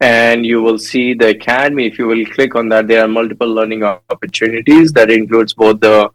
and 0.00 0.46
you 0.46 0.62
will 0.62 0.78
see 0.78 1.14
the 1.14 1.30
academy. 1.30 1.86
If 1.86 1.98
you 1.98 2.06
will 2.06 2.24
click 2.26 2.54
on 2.54 2.68
that, 2.68 2.86
there 2.86 3.04
are 3.04 3.08
multiple 3.08 3.52
learning 3.52 3.82
opportunities 3.82 4.92
that 4.92 5.10
includes 5.10 5.54
both 5.54 5.80
the 5.80 6.10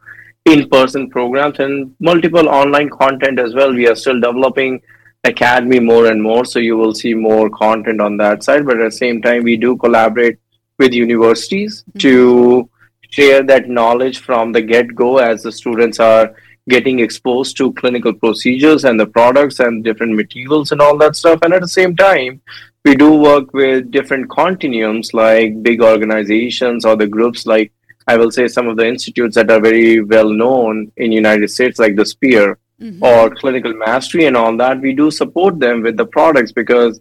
in-person 0.46 1.10
programs 1.10 1.60
and 1.60 1.94
multiple 2.00 2.48
online 2.48 2.90
content 2.90 3.40
as 3.40 3.54
well. 3.54 3.74
We 3.74 3.88
are 3.88 3.96
still 3.96 4.22
developing 4.22 4.82
academy 5.28 5.80
more 5.80 6.08
and 6.08 6.22
more, 6.22 6.46
so 6.46 6.60
you 6.60 6.78
will 6.78 6.94
see 6.94 7.14
more 7.14 7.50
content 7.50 8.02
on 8.02 8.18
that 8.18 8.44
side. 8.44 8.66
But 8.66 8.80
at 8.80 8.92
the 8.92 8.98
same 8.98 9.22
time, 9.22 9.44
we 9.44 9.58
do 9.58 9.78
collaborate 9.78 10.40
with 10.80 10.94
universities 10.94 11.84
mm-hmm. 11.90 12.00
to 12.00 12.70
share 13.10 13.44
that 13.44 13.70
knowledge 13.70 14.20
from 14.20 14.52
the 14.52 14.62
get-go 14.62 15.18
as 15.18 15.44
the 15.44 15.52
students 15.52 16.00
are 16.00 16.36
getting 16.70 17.00
exposed 17.00 17.56
to 17.58 17.74
clinical 17.74 18.14
procedures 18.14 18.84
and 18.84 19.00
the 19.00 19.06
products 19.06 19.60
and 19.60 19.84
different 19.84 20.14
materials 20.16 20.72
and 20.72 20.82
all 20.82 20.98
that 20.98 21.16
stuff. 21.16 21.40
And 21.42 21.54
at 21.54 21.62
the 21.62 21.68
same 21.68 21.96
time, 21.96 22.42
we 22.84 22.96
do 22.96 23.14
work 23.16 23.54
with 23.54 23.92
different 23.92 24.30
continuums 24.30 25.14
like 25.14 25.62
big 25.64 25.82
organizations 25.82 26.86
or 26.86 26.96
the 26.96 27.08
groups 27.08 27.46
like 27.46 27.72
I 28.08 28.16
will 28.16 28.32
say 28.32 28.48
some 28.48 28.70
of 28.70 28.78
the 28.78 28.88
institutes 28.88 29.36
that 29.36 29.52
are 29.52 29.60
very 29.60 30.02
well 30.02 30.30
known 30.30 30.92
in 30.96 31.12
United 31.12 31.50
States, 31.50 31.78
like 31.78 31.98
the 31.98 32.06
Spear 32.06 32.58
Mhm. 32.82 33.02
or 33.02 33.30
Clinical 33.36 33.74
Mastery 33.74 34.26
and 34.26 34.38
all 34.38 34.56
that. 34.58 34.82
We 34.82 34.94
do 34.94 35.10
support 35.10 35.60
them 35.60 35.82
with 35.82 35.98
the 35.98 36.06
products 36.06 36.52
because 36.52 37.00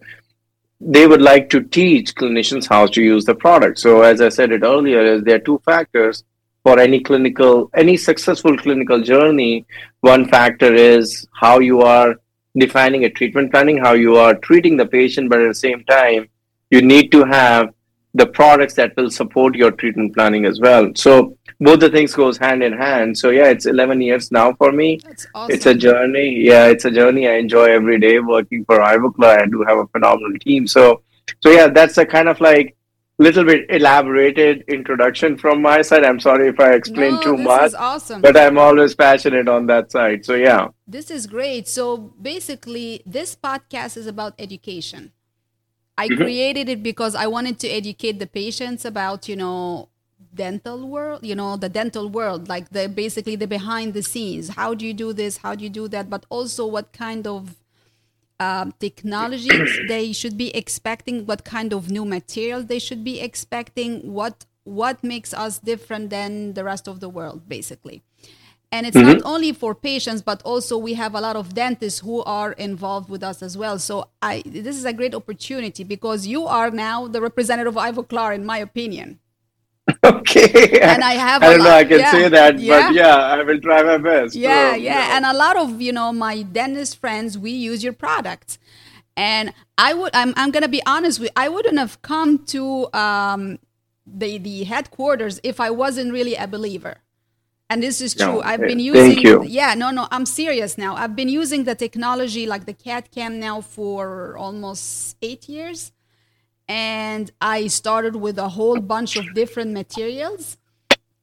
they 0.80 1.06
would 1.06 1.22
like 1.22 1.48
to 1.50 1.62
teach 1.62 2.14
clinicians 2.14 2.68
how 2.68 2.86
to 2.86 3.02
use 3.02 3.24
the 3.24 3.34
product. 3.34 3.78
So 3.78 4.02
as 4.02 4.20
I 4.20 4.28
said 4.28 4.52
it 4.52 4.62
earlier, 4.62 5.20
there 5.20 5.36
are 5.36 5.38
two 5.50 5.60
factors 5.64 6.24
for 6.62 6.78
any 6.78 7.00
clinical 7.00 7.70
any 7.74 7.96
successful 7.96 8.56
clinical 8.58 9.00
journey. 9.00 9.66
One 10.00 10.26
factor 10.28 10.74
is 10.74 11.26
how 11.32 11.60
you 11.60 11.82
are 11.82 12.16
defining 12.56 13.04
a 13.04 13.10
treatment 13.10 13.52
planning, 13.52 13.78
how 13.78 13.92
you 13.92 14.16
are 14.16 14.34
treating 14.34 14.76
the 14.76 14.86
patient, 14.86 15.28
but 15.30 15.40
at 15.40 15.48
the 15.48 15.54
same 15.54 15.84
time, 15.84 16.28
you 16.70 16.82
need 16.82 17.12
to 17.12 17.24
have 17.24 17.72
the 18.16 18.26
products 18.26 18.74
that 18.74 18.96
will 18.96 19.10
support 19.10 19.54
your 19.54 19.70
treatment 19.70 20.14
planning 20.14 20.46
as 20.46 20.58
well. 20.58 20.90
So 20.94 21.36
both 21.60 21.80
the 21.80 21.90
things 21.90 22.14
goes 22.14 22.38
hand 22.38 22.62
in 22.62 22.72
hand. 22.72 23.16
So 23.18 23.30
yeah, 23.30 23.48
it's 23.48 23.66
11 23.66 24.00
years 24.00 24.32
now 24.32 24.54
for 24.54 24.72
me. 24.72 25.00
That's 25.04 25.26
awesome. 25.34 25.54
It's 25.54 25.66
a 25.66 25.74
journey. 25.74 26.28
Yeah, 26.40 26.66
it's 26.66 26.86
a 26.86 26.90
journey 26.90 27.28
I 27.28 27.34
enjoy 27.34 27.66
every 27.70 27.98
day 28.00 28.18
working 28.18 28.64
for 28.64 28.78
Ivoclar. 28.78 29.42
I 29.42 29.46
do 29.46 29.62
have 29.68 29.78
a 29.78 29.86
phenomenal 29.88 30.38
team. 30.40 30.66
So, 30.66 31.02
so 31.42 31.50
yeah, 31.50 31.68
that's 31.68 31.98
a 31.98 32.06
kind 32.06 32.28
of 32.28 32.40
like 32.40 32.74
little 33.18 33.44
bit 33.44 33.66
elaborated 33.70 34.64
introduction 34.68 35.36
from 35.36 35.60
my 35.60 35.82
side. 35.82 36.04
I'm 36.04 36.20
sorry 36.20 36.48
if 36.48 36.60
I 36.60 36.72
explained 36.72 37.16
no, 37.16 37.22
too 37.22 37.36
this 37.36 37.46
much, 37.46 37.66
is 37.66 37.74
awesome. 37.74 38.22
but 38.22 38.36
I'm 38.36 38.58
always 38.58 38.94
passionate 38.94 39.48
on 39.48 39.66
that 39.66 39.90
side. 39.90 40.24
So 40.24 40.34
yeah. 40.34 40.68
This 40.86 41.10
is 41.10 41.26
great. 41.26 41.68
So 41.68 41.96
basically, 42.20 43.02
this 43.04 43.36
podcast 43.36 43.96
is 43.96 44.06
about 44.06 44.34
education. 44.38 45.12
I 45.98 46.08
Mhm. 46.08 46.16
created 46.16 46.68
it 46.68 46.82
because 46.82 47.14
I 47.14 47.26
wanted 47.26 47.58
to 47.60 47.68
educate 47.68 48.18
the 48.18 48.26
patients 48.26 48.84
about, 48.84 49.28
you 49.28 49.36
know, 49.36 49.88
dental 50.34 50.86
world, 50.86 51.24
you 51.24 51.34
know, 51.34 51.56
the 51.56 51.68
dental 51.68 52.08
world, 52.08 52.48
like 52.48 52.70
the 52.70 52.88
basically 52.88 53.36
the 53.36 53.46
behind 53.46 53.94
the 53.94 54.02
scenes. 54.02 54.50
How 54.50 54.74
do 54.74 54.86
you 54.86 54.92
do 54.94 55.12
this? 55.12 55.38
How 55.38 55.54
do 55.54 55.64
you 55.64 55.70
do 55.70 55.88
that? 55.88 56.10
But 56.10 56.26
also 56.28 56.66
what 56.66 56.92
kind 56.92 57.26
of 57.26 57.56
um, 58.38 58.72
technologies 58.78 59.78
they 59.82 60.12
should 60.12 60.36
be 60.36 60.54
expecting, 60.54 61.26
what 61.26 61.44
kind 61.44 61.72
of 61.72 61.90
new 61.90 62.04
materials 62.04 62.66
they 62.66 62.78
should 62.78 63.04
be 63.04 63.20
expecting, 63.20 64.12
what 64.12 64.44
what 64.64 65.02
makes 65.04 65.32
us 65.32 65.60
different 65.60 66.10
than 66.10 66.54
the 66.54 66.64
rest 66.64 66.88
of 66.88 66.98
the 67.00 67.08
world, 67.08 67.48
basically. 67.48 68.02
And 68.72 68.86
it's 68.86 68.96
mm-hmm. 68.96 69.18
not 69.18 69.22
only 69.24 69.52
for 69.52 69.74
patients, 69.74 70.22
but 70.22 70.42
also 70.42 70.76
we 70.76 70.94
have 70.94 71.14
a 71.14 71.20
lot 71.20 71.36
of 71.36 71.54
dentists 71.54 72.00
who 72.00 72.22
are 72.24 72.52
involved 72.52 73.08
with 73.08 73.22
us 73.22 73.42
as 73.42 73.56
well. 73.56 73.78
So 73.78 74.08
I 74.20 74.42
this 74.44 74.76
is 74.76 74.84
a 74.84 74.92
great 74.92 75.14
opportunity 75.14 75.84
because 75.84 76.26
you 76.26 76.46
are 76.46 76.70
now 76.70 77.06
the 77.06 77.20
representative 77.20 77.76
of 77.76 77.82
Ivoclar, 77.82 78.34
in 78.34 78.44
my 78.44 78.58
opinion. 78.58 79.20
okay. 80.04 80.80
And 80.80 81.04
I 81.04 81.12
have. 81.12 81.42
I 81.44 81.50
don't 81.50 81.64
know. 81.64 81.70
I 81.70 81.84
can 81.84 82.00
yeah, 82.00 82.10
say 82.10 82.28
that, 82.28 82.58
yeah. 82.58 82.88
but 82.88 82.94
yeah, 82.94 83.16
I 83.16 83.42
will 83.42 83.60
try 83.60 83.82
my 83.82 83.98
best. 83.98 84.34
Yeah, 84.34 84.72
so, 84.72 84.76
yeah, 84.76 85.08
yeah, 85.08 85.16
and 85.16 85.24
a 85.24 85.32
lot 85.32 85.56
of 85.56 85.80
you 85.80 85.92
know 85.92 86.12
my 86.12 86.42
dentist 86.42 86.98
friends, 86.98 87.38
we 87.38 87.52
use 87.52 87.84
your 87.84 87.92
products, 87.92 88.58
and 89.16 89.52
I 89.78 89.94
would. 89.94 90.10
I'm. 90.14 90.34
I'm 90.36 90.50
gonna 90.50 90.68
be 90.68 90.82
honest 90.86 91.20
with. 91.20 91.30
I 91.36 91.48
wouldn't 91.48 91.78
have 91.78 92.02
come 92.02 92.44
to 92.46 92.92
um, 92.92 93.58
the 94.06 94.38
the 94.38 94.64
headquarters 94.64 95.40
if 95.44 95.60
I 95.60 95.70
wasn't 95.70 96.12
really 96.12 96.34
a 96.34 96.48
believer. 96.48 96.96
And 97.68 97.82
this 97.82 98.00
is 98.00 98.14
true. 98.14 98.26
No, 98.26 98.42
I've 98.42 98.60
been 98.60 98.78
using. 98.78 99.44
Yeah, 99.44 99.74
no, 99.74 99.90
no. 99.90 100.06
I'm 100.12 100.24
serious 100.24 100.78
now. 100.78 100.94
I've 100.94 101.16
been 101.16 101.28
using 101.28 101.64
the 101.64 101.74
technology 101.74 102.46
like 102.46 102.64
the 102.64 102.72
CAD 102.72 103.10
cam 103.10 103.40
now 103.40 103.60
for 103.60 104.36
almost 104.36 105.16
eight 105.20 105.48
years 105.48 105.92
and 106.68 107.30
I 107.40 107.68
started 107.68 108.16
with 108.16 108.38
a 108.38 108.48
whole 108.50 108.80
bunch 108.80 109.16
of 109.16 109.34
different 109.34 109.72
materials. 109.72 110.58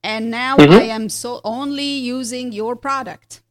And 0.03 0.29
now 0.29 0.57
mm-hmm. 0.57 0.73
I 0.73 0.83
am 0.83 1.09
so 1.09 1.41
only 1.43 1.85
using 1.85 2.51
your 2.51 2.75
product. 2.75 3.41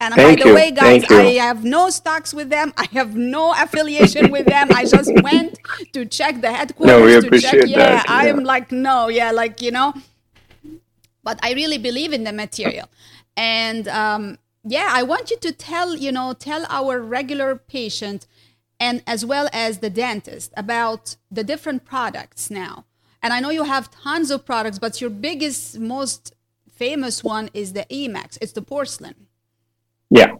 And 0.00 0.14
Thank 0.14 0.38
by 0.38 0.44
the 0.44 0.48
you. 0.48 0.54
way, 0.54 0.70
guys, 0.70 1.04
I 1.10 1.24
have 1.44 1.62
no 1.62 1.90
stocks 1.90 2.32
with 2.32 2.48
them. 2.48 2.72
I 2.78 2.86
have 2.92 3.16
no 3.16 3.52
affiliation 3.52 4.30
with 4.30 4.46
them. 4.46 4.68
I 4.72 4.86
just 4.86 5.12
went 5.22 5.58
to 5.92 6.06
check 6.06 6.40
the 6.40 6.50
headquarters. 6.50 6.96
No, 6.96 7.04
we 7.04 7.12
to 7.12 7.26
appreciate 7.26 7.50
check. 7.50 7.68
Yeah, 7.68 7.76
that. 7.76 8.08
I 8.08 8.28
am 8.28 8.42
like, 8.44 8.72
no, 8.72 9.08
yeah, 9.08 9.30
like, 9.30 9.60
you 9.60 9.72
know. 9.72 9.92
But 11.22 11.38
I 11.42 11.52
really 11.52 11.78
believe 11.78 12.12
in 12.12 12.24
the 12.24 12.32
material. 12.32 12.88
And 13.36 13.88
um, 13.88 14.38
yeah, 14.64 14.88
I 14.90 15.02
want 15.02 15.30
you 15.30 15.36
to 15.38 15.52
tell, 15.52 15.96
you 15.96 16.12
know, 16.12 16.32
tell 16.32 16.66
our 16.68 17.00
regular 17.00 17.56
patient 17.56 18.26
and 18.78 19.02
as 19.06 19.24
well 19.24 19.48
as 19.52 19.78
the 19.78 19.90
dentist 19.90 20.52
about 20.56 21.16
the 21.30 21.44
different 21.44 21.84
products 21.84 22.50
now. 22.50 22.86
And 23.22 23.32
I 23.32 23.40
know 23.40 23.50
you 23.50 23.64
have 23.64 23.90
tons 23.90 24.30
of 24.30 24.46
products, 24.46 24.78
but 24.78 25.00
your 25.00 25.10
biggest, 25.10 25.78
most 25.78 26.34
famous 26.70 27.22
one 27.22 27.50
is 27.52 27.74
the 27.74 27.84
Emax. 27.90 28.38
It's 28.40 28.52
the 28.52 28.62
porcelain. 28.62 29.26
Yeah. 30.08 30.32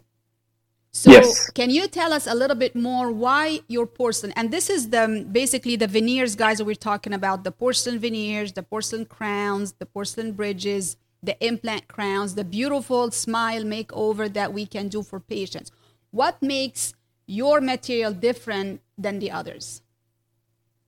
So 0.93 1.11
yes. 1.11 1.49
can 1.51 1.69
you 1.69 1.87
tell 1.87 2.11
us 2.11 2.27
a 2.27 2.35
little 2.35 2.55
bit 2.55 2.75
more 2.75 3.11
why 3.11 3.61
your 3.69 3.85
porcelain? 3.85 4.33
And 4.35 4.51
this 4.51 4.69
is 4.69 4.89
the 4.89 5.25
basically 5.31 5.77
the 5.77 5.87
veneers, 5.87 6.35
guys, 6.35 6.57
that 6.57 6.65
we're 6.65 6.75
talking 6.75 7.13
about: 7.13 7.45
the 7.45 7.51
porcelain 7.51 7.97
veneers, 7.97 8.51
the 8.51 8.63
porcelain 8.63 9.05
crowns, 9.05 9.73
the 9.79 9.85
porcelain 9.85 10.33
bridges, 10.33 10.97
the 11.23 11.37
implant 11.45 11.87
crowns, 11.87 12.35
the 12.35 12.43
beautiful 12.43 13.09
smile 13.11 13.63
makeover 13.63 14.31
that 14.33 14.51
we 14.51 14.65
can 14.65 14.89
do 14.89 15.01
for 15.01 15.21
patients. 15.21 15.71
What 16.11 16.41
makes 16.41 16.93
your 17.25 17.61
material 17.61 18.11
different 18.11 18.81
than 18.97 19.19
the 19.19 19.31
others? 19.31 19.81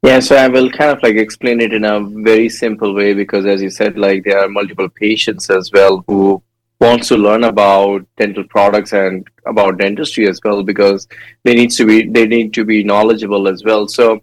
Yeah, 0.01 0.19
so 0.19 0.35
I 0.35 0.49
will 0.49 0.69
kind 0.69 0.91
of 0.91 1.01
like 1.01 1.15
explain 1.15 1.61
it 1.61 1.71
in 1.71 1.85
a 1.85 2.01
very 2.01 2.49
simple 2.49 2.93
way 2.93 3.13
because, 3.13 3.45
as 3.45 3.61
you 3.61 3.69
said, 3.69 3.97
like 3.97 4.25
there 4.25 4.37
are 4.37 4.49
multiple 4.49 4.89
patients 4.89 5.49
as 5.49 5.71
well 5.71 6.03
who 6.07 6.43
wants 6.83 7.07
to 7.07 7.17
learn 7.17 7.45
about 7.45 8.05
dental 8.17 8.43
products 8.43 8.93
and 8.93 9.27
about 9.45 9.77
dentistry 9.77 10.27
as 10.27 10.39
well 10.43 10.63
because 10.63 11.07
they 11.43 11.53
need 11.53 11.71
to 11.71 11.85
be 11.85 11.97
they 12.07 12.27
need 12.27 12.53
to 12.53 12.65
be 12.65 12.83
knowledgeable 12.83 13.47
as 13.47 13.63
well. 13.63 13.87
So 13.87 14.21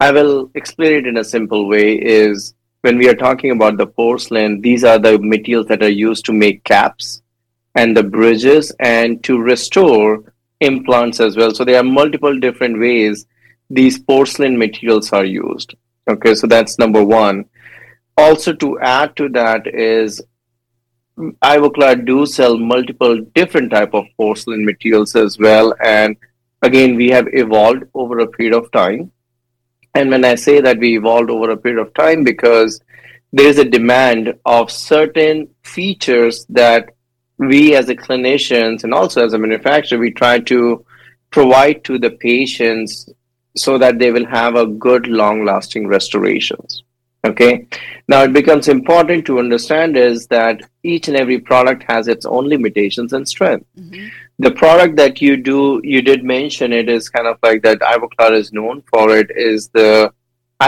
I 0.00 0.10
will 0.10 0.50
explain 0.54 0.92
it 0.94 1.06
in 1.06 1.18
a 1.18 1.24
simple 1.24 1.68
way. 1.68 1.94
Is 1.94 2.54
when 2.80 2.98
we 2.98 3.08
are 3.08 3.14
talking 3.14 3.52
about 3.52 3.76
the 3.76 3.86
porcelain, 3.86 4.60
these 4.60 4.84
are 4.84 4.98
the 4.98 5.18
materials 5.18 5.68
that 5.68 5.82
are 5.82 5.96
used 6.08 6.24
to 6.26 6.32
make 6.32 6.64
caps 6.64 7.22
and 7.76 7.96
the 7.96 8.02
bridges 8.02 8.72
and 8.80 9.22
to 9.24 9.40
restore 9.40 10.24
implants 10.60 11.20
as 11.20 11.36
well. 11.36 11.54
So 11.54 11.64
there 11.64 11.78
are 11.78 11.96
multiple 12.00 12.38
different 12.38 12.78
ways 12.78 13.26
these 13.70 13.98
porcelain 13.98 14.58
materials 14.58 15.12
are 15.12 15.24
used. 15.24 15.74
Okay, 16.08 16.34
so 16.34 16.46
that's 16.46 16.78
number 16.78 17.04
one. 17.04 17.44
Also, 18.16 18.52
to 18.52 18.78
add 18.80 19.16
to 19.16 19.28
that 19.30 19.66
is 19.66 20.20
Ivoclar 21.42 22.04
do 22.04 22.26
sell 22.26 22.58
multiple 22.58 23.18
different 23.34 23.70
type 23.70 23.94
of 23.94 24.04
porcelain 24.16 24.64
materials 24.64 25.14
as 25.14 25.38
well. 25.38 25.74
And 25.82 26.16
again, 26.62 26.96
we 26.96 27.10
have 27.10 27.28
evolved 27.32 27.84
over 27.94 28.18
a 28.18 28.26
period 28.26 28.54
of 28.54 28.70
time. 28.72 29.12
And 29.94 30.10
when 30.10 30.24
I 30.24 30.34
say 30.34 30.60
that 30.60 30.78
we 30.78 30.96
evolved 30.96 31.30
over 31.30 31.50
a 31.50 31.56
period 31.56 31.80
of 31.80 31.94
time, 31.94 32.24
because 32.24 32.80
there 33.32 33.46
is 33.46 33.58
a 33.58 33.64
demand 33.64 34.34
of 34.44 34.70
certain 34.70 35.48
features 35.62 36.46
that 36.48 36.90
we 37.38 37.74
as 37.74 37.88
a 37.88 37.96
clinicians 37.96 38.84
and 38.84 38.92
also 38.92 39.24
as 39.24 39.32
a 39.32 39.38
manufacturer, 39.38 39.98
we 39.98 40.10
try 40.10 40.38
to 40.40 40.84
provide 41.30 41.84
to 41.84 41.98
the 41.98 42.10
patients 42.10 43.08
so 43.56 43.78
that 43.78 43.98
they 43.98 44.10
will 44.10 44.26
have 44.26 44.54
a 44.54 44.66
good 44.66 45.06
long 45.06 45.44
lasting 45.44 45.86
restorations 45.86 46.82
okay 47.24 47.66
now 48.08 48.22
it 48.22 48.32
becomes 48.32 48.68
important 48.68 49.24
to 49.24 49.38
understand 49.38 49.96
is 49.96 50.26
that 50.26 50.60
each 50.82 51.08
and 51.08 51.16
every 51.16 51.38
product 51.38 51.84
has 51.88 52.08
its 52.08 52.26
own 52.26 52.48
limitations 52.48 53.12
and 53.12 53.28
strength 53.28 53.64
mm-hmm. 53.78 54.08
the 54.38 54.50
product 54.50 54.96
that 54.96 55.22
you 55.22 55.36
do 55.36 55.80
you 55.84 56.02
did 56.02 56.24
mention 56.24 56.72
it 56.72 56.88
is 56.88 57.08
kind 57.08 57.26
of 57.26 57.38
like 57.42 57.62
that 57.62 57.78
ivoclar 57.80 58.32
is 58.32 58.52
known 58.52 58.82
for 58.90 59.16
it 59.16 59.30
is 59.36 59.68
the 59.68 60.12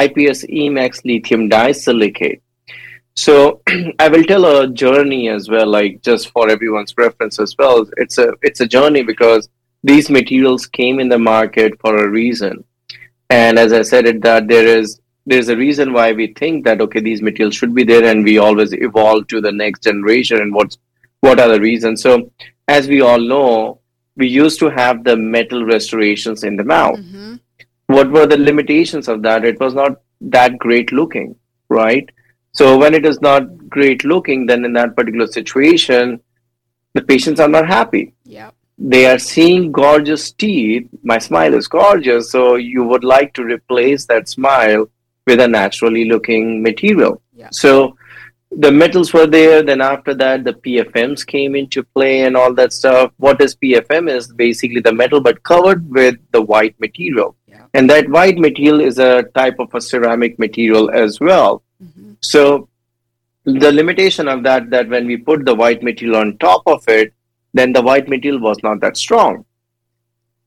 ips 0.02 0.44
emax 0.44 1.04
lithium 1.04 1.49
disilicate 1.49 2.40
so 3.16 3.62
I 3.99 4.08
will 4.08 4.25
tell 4.25 4.44
a 4.44 4.68
journey 4.68 5.28
as 5.28 5.49
well, 5.49 5.66
like 5.66 6.02
just 6.02 6.30
for 6.30 6.50
everyone's 6.50 6.94
reference 6.96 7.38
as 7.38 7.54
well. 7.58 7.88
It's 7.96 8.18
a 8.18 8.34
it's 8.42 8.61
a 8.61 8.66
journey 8.66 9.02
because 9.02 9.49
these 9.82 10.11
materials 10.11 10.66
came 10.66 10.99
in 10.99 11.08
the 11.08 11.18
market 11.18 11.80
for 11.80 11.96
a 11.96 12.08
reason. 12.08 12.64
And 13.30 13.58
as 13.58 13.73
I 13.73 13.82
said 13.82 14.06
it 14.06 14.20
that 14.23 14.49
there 14.49 14.66
is 14.66 15.00
there's 15.26 15.48
a 15.48 15.56
reason 15.56 15.92
why 15.92 16.12
we 16.12 16.28
think 16.34 16.64
that 16.64 16.80
okay 16.80 17.00
these 17.00 17.22
materials 17.22 17.54
should 17.54 17.74
be 17.74 17.84
there 17.84 18.04
and 18.04 18.24
we 18.24 18.38
always 18.38 18.72
evolve 18.72 19.26
to 19.28 19.40
the 19.40 19.52
next 19.52 19.82
generation 19.82 20.40
and 20.40 20.54
what's 20.54 20.78
what 21.20 21.40
are 21.40 21.48
the 21.48 21.60
reasons. 21.60 22.02
So 22.02 22.30
as 22.68 22.88
we 22.88 23.00
all 23.00 23.18
know, 23.18 23.80
we 24.16 24.28
used 24.28 24.58
to 24.60 24.68
have 24.68 25.04
the 25.04 25.16
metal 25.16 25.64
restorations 25.64 26.44
in 26.44 26.56
the 26.56 26.64
mouth. 26.64 26.98
Mm-hmm. 26.98 27.34
What 27.86 28.10
were 28.10 28.26
the 28.26 28.36
limitations 28.36 29.08
of 29.08 29.22
that? 29.22 29.44
It 29.44 29.58
was 29.60 29.74
not 29.74 30.00
that 30.20 30.58
great 30.58 30.92
looking, 30.92 31.36
right? 31.68 32.08
So 32.52 32.78
when 32.78 32.94
it 32.94 33.04
is 33.04 33.20
not 33.20 33.68
great 33.68 34.04
looking, 34.04 34.46
then 34.46 34.64
in 34.64 34.72
that 34.74 34.94
particular 34.96 35.26
situation, 35.26 36.20
the 36.92 37.02
patients 37.02 37.40
are 37.40 37.48
not 37.48 37.66
happy. 37.66 38.14
Yeah. 38.24 38.50
They 38.78 39.06
are 39.06 39.18
seeing 39.18 39.72
gorgeous 39.72 40.30
teeth. 40.32 40.88
My 41.02 41.18
smile 41.18 41.54
is 41.54 41.68
gorgeous. 41.68 42.30
So 42.30 42.54
you 42.56 42.84
would 42.84 43.04
like 43.04 43.34
to 43.34 43.44
replace 43.44 44.06
that 44.06 44.28
smile 44.28 44.88
with 45.26 45.40
a 45.40 45.48
naturally 45.48 46.04
looking 46.04 46.62
material. 46.62 47.20
Yeah. 47.34 47.48
So 47.50 47.96
the 48.50 48.70
metals 48.70 49.12
were 49.12 49.26
there. 49.26 49.62
Then 49.62 49.80
after 49.80 50.14
that, 50.14 50.44
the 50.44 50.54
PFMs 50.54 51.26
came 51.26 51.54
into 51.56 51.82
play 51.82 52.22
and 52.22 52.36
all 52.36 52.52
that 52.54 52.72
stuff. 52.72 53.12
What 53.16 53.40
is 53.40 53.56
PFM 53.56 54.10
is 54.10 54.32
basically 54.32 54.80
the 54.80 54.92
metal, 54.92 55.20
but 55.20 55.42
covered 55.42 55.88
with 55.90 56.16
the 56.32 56.42
white 56.42 56.78
material. 56.80 57.36
Yeah. 57.46 57.64
And 57.74 57.88
that 57.90 58.08
white 58.08 58.38
material 58.38 58.80
is 58.80 58.98
a 58.98 59.24
type 59.34 59.58
of 59.58 59.74
a 59.74 59.80
ceramic 59.80 60.38
material 60.38 60.90
as 60.90 61.20
well. 61.20 61.62
Mm-hmm. 61.82 62.12
So 62.20 62.68
the 63.44 63.72
limitation 63.72 64.28
of 64.28 64.42
that 64.44 64.70
that 64.70 64.88
when 64.88 65.06
we 65.06 65.16
put 65.16 65.44
the 65.44 65.54
white 65.54 65.82
material 65.82 66.16
on 66.16 66.38
top 66.38 66.62
of 66.66 66.86
it, 66.88 67.12
then 67.52 67.72
the 67.72 67.82
white 67.82 68.08
material 68.08 68.40
was 68.40 68.62
not 68.62 68.80
that 68.80 68.96
strong. 68.96 69.44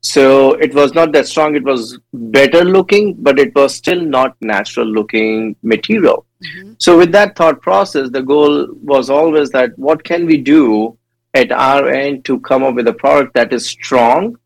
So 0.01 0.53
it 0.53 0.73
was 0.73 0.93
not 0.93 1.11
that 1.13 1.27
strong. 1.27 1.55
It 1.55 1.63
was 1.63 1.99
better 2.13 2.63
looking, 2.63 3.15
but 3.15 3.39
it 3.39 3.53
was 3.55 3.75
still 3.75 4.01
not 4.01 4.35
natural 4.41 4.85
looking 4.85 5.55
material. 5.63 6.25
Mm-hmm. 6.43 6.73
So 6.77 6.97
with 6.97 7.11
that 7.13 7.35
thought 7.35 7.61
process, 7.61 8.09
the 8.09 8.21
goal 8.21 8.67
was 8.81 9.09
always 9.09 9.49
that 9.51 9.77
what 9.77 10.03
can 10.03 10.25
we 10.25 10.37
do 10.37 10.97
at 11.33 11.51
our 11.51 11.89
end 11.89 12.25
to 12.25 12.39
come 12.41 12.63
up 12.63 12.75
with 12.75 12.87
a 12.87 12.93
product 12.93 13.33
that 13.33 13.51
is 13.51 13.65
strong 13.65 14.37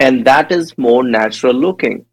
and 0.00 0.24
that 0.26 0.52
is 0.52 0.76
more 0.76 1.02
natural 1.02 1.54
looking 1.54 2.04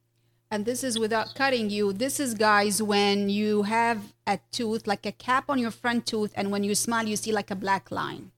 and 0.54 0.68
this 0.68 0.84
is 0.84 1.00
without 1.00 1.34
cutting 1.34 1.72
you. 1.72 1.94
This 1.94 2.20
is, 2.20 2.36
guys, 2.36 2.80
when 2.80 3.28
you 3.28 3.64
have 3.64 4.14
a 4.28 4.40
tooth, 4.52 4.86
like 4.86 5.04
a 5.04 5.12
cap 5.12 5.46
on 5.50 5.58
your 5.58 5.72
front 5.72 6.06
tooth, 6.06 6.32
and 6.36 6.52
when 6.52 6.64
you 6.64 6.76
smile, 6.76 7.08
you 7.08 7.16
see 7.16 7.32
like 7.32 7.50
a 7.50 7.56
black 7.56 7.90
line. 7.90 8.32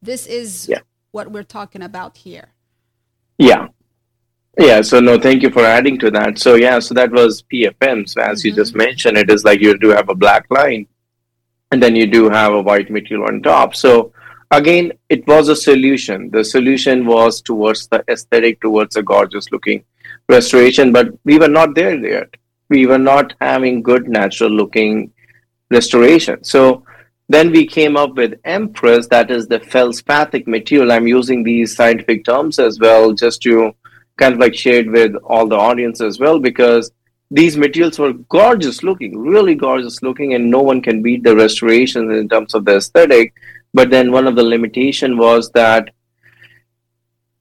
This 0.00 0.26
is 0.26 0.66
yeah. 0.70 0.78
what 1.10 1.30
we're 1.30 1.42
talking 1.42 1.82
about 1.82 2.16
here. 2.16 2.54
Yeah. 3.40 3.68
Yeah, 4.58 4.82
so 4.82 5.00
no, 5.00 5.18
thank 5.18 5.42
you 5.42 5.50
for 5.50 5.64
adding 5.64 5.98
to 6.00 6.10
that. 6.10 6.38
So, 6.38 6.56
yeah, 6.56 6.78
so 6.78 6.92
that 6.92 7.10
was 7.10 7.42
PFM. 7.50 8.06
So, 8.06 8.20
as 8.20 8.40
mm-hmm. 8.40 8.48
you 8.48 8.54
just 8.54 8.74
mentioned, 8.76 9.16
it 9.16 9.30
is 9.30 9.44
like 9.44 9.60
you 9.62 9.78
do 9.78 9.88
have 9.88 10.10
a 10.10 10.14
black 10.14 10.44
line 10.50 10.86
and 11.72 11.82
then 11.82 11.96
you 11.96 12.06
do 12.06 12.28
have 12.28 12.52
a 12.52 12.60
white 12.60 12.90
material 12.90 13.26
on 13.28 13.40
top. 13.40 13.74
So, 13.74 14.12
again, 14.50 14.92
it 15.08 15.26
was 15.26 15.48
a 15.48 15.56
solution. 15.56 16.30
The 16.30 16.44
solution 16.44 17.06
was 17.06 17.40
towards 17.40 17.88
the 17.88 18.04
aesthetic, 18.08 18.60
towards 18.60 18.96
a 18.96 19.02
gorgeous 19.02 19.50
looking 19.50 19.84
restoration, 20.28 20.92
but 20.92 21.08
we 21.24 21.38
were 21.38 21.48
not 21.48 21.74
there 21.74 21.94
yet. 21.94 22.34
We 22.68 22.86
were 22.86 22.98
not 22.98 23.32
having 23.40 23.82
good 23.82 24.06
natural 24.06 24.50
looking 24.50 25.12
restoration. 25.70 26.44
So 26.44 26.84
then 27.30 27.52
we 27.52 27.64
came 27.64 27.96
up 27.96 28.14
with 28.16 28.40
Empress, 28.44 29.06
that 29.06 29.30
is 29.30 29.46
the 29.46 29.60
feldspathic 29.60 30.48
material. 30.48 30.90
I'm 30.90 31.06
using 31.06 31.44
these 31.44 31.76
scientific 31.76 32.24
terms 32.24 32.58
as 32.58 32.80
well, 32.80 33.12
just 33.12 33.40
to 33.42 33.72
kind 34.16 34.34
of 34.34 34.40
like 34.40 34.54
share 34.54 34.80
it 34.80 34.90
with 34.90 35.14
all 35.22 35.46
the 35.46 35.56
audience 35.56 36.00
as 36.00 36.18
well, 36.18 36.40
because 36.40 36.90
these 37.30 37.56
materials 37.56 38.00
were 38.00 38.14
gorgeous 38.38 38.82
looking, 38.82 39.16
really 39.16 39.54
gorgeous 39.54 40.02
looking, 40.02 40.34
and 40.34 40.50
no 40.50 40.60
one 40.60 40.82
can 40.82 41.02
beat 41.02 41.22
the 41.22 41.36
restorations 41.36 42.10
in 42.10 42.28
terms 42.28 42.52
of 42.52 42.64
the 42.64 42.78
aesthetic. 42.78 43.32
But 43.72 43.90
then 43.90 44.10
one 44.10 44.26
of 44.26 44.34
the 44.34 44.42
limitation 44.42 45.16
was 45.16 45.52
that 45.52 45.90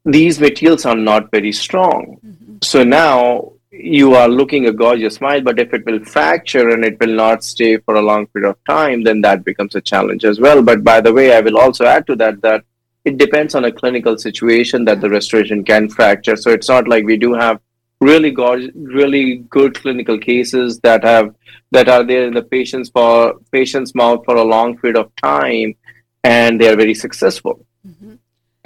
these 0.05 0.39
materials 0.39 0.85
are 0.85 0.95
not 0.95 1.31
very 1.31 1.51
strong. 1.51 2.19
Mm-hmm. 2.23 2.57
So 2.61 2.83
now 2.83 3.53
you 3.71 4.15
are 4.15 4.27
looking 4.27 4.65
a 4.65 4.71
gorgeous 4.71 5.15
smile, 5.15 5.41
but 5.41 5.59
if 5.59 5.73
it 5.73 5.85
will 5.85 6.03
fracture 6.03 6.69
and 6.69 6.83
it 6.83 6.99
will 6.99 7.13
not 7.13 7.43
stay 7.43 7.77
for 7.77 7.95
a 7.95 8.01
long 8.01 8.25
period 8.27 8.49
of 8.49 8.57
time, 8.67 9.03
then 9.03 9.21
that 9.21 9.45
becomes 9.45 9.75
a 9.75 9.81
challenge 9.81 10.25
as 10.25 10.39
well. 10.39 10.63
But 10.63 10.83
by 10.83 11.01
the 11.01 11.13
way, 11.13 11.35
I 11.35 11.41
will 11.41 11.57
also 11.57 11.85
add 11.85 12.07
to 12.07 12.15
that 12.15 12.41
that 12.41 12.63
it 13.05 13.17
depends 13.17 13.55
on 13.55 13.65
a 13.65 13.71
clinical 13.71 14.17
situation 14.17 14.85
that 14.85 15.01
the 15.01 15.09
restoration 15.09 15.63
can 15.63 15.87
fracture. 15.89 16.35
So 16.35 16.49
it's 16.49 16.67
not 16.67 16.87
like 16.87 17.05
we 17.05 17.17
do 17.17 17.33
have 17.33 17.59
really 18.01 18.31
gorgeous, 18.31 18.71
really 18.75 19.37
good 19.49 19.79
clinical 19.79 20.17
cases 20.17 20.79
that 20.79 21.03
have 21.03 21.35
that 21.71 21.87
are 21.87 22.03
there 22.03 22.25
in 22.25 22.33
the 22.33 22.41
patient's 22.41 22.89
for 22.89 23.35
patient's 23.51 23.93
mouth 23.93 24.25
for 24.25 24.35
a 24.35 24.43
long 24.43 24.77
period 24.77 24.97
of 24.97 25.15
time, 25.17 25.75
and 26.23 26.59
they 26.59 26.67
are 26.69 26.75
very 26.75 26.95
successful. 26.95 27.65
Mm-hmm. 27.87 28.15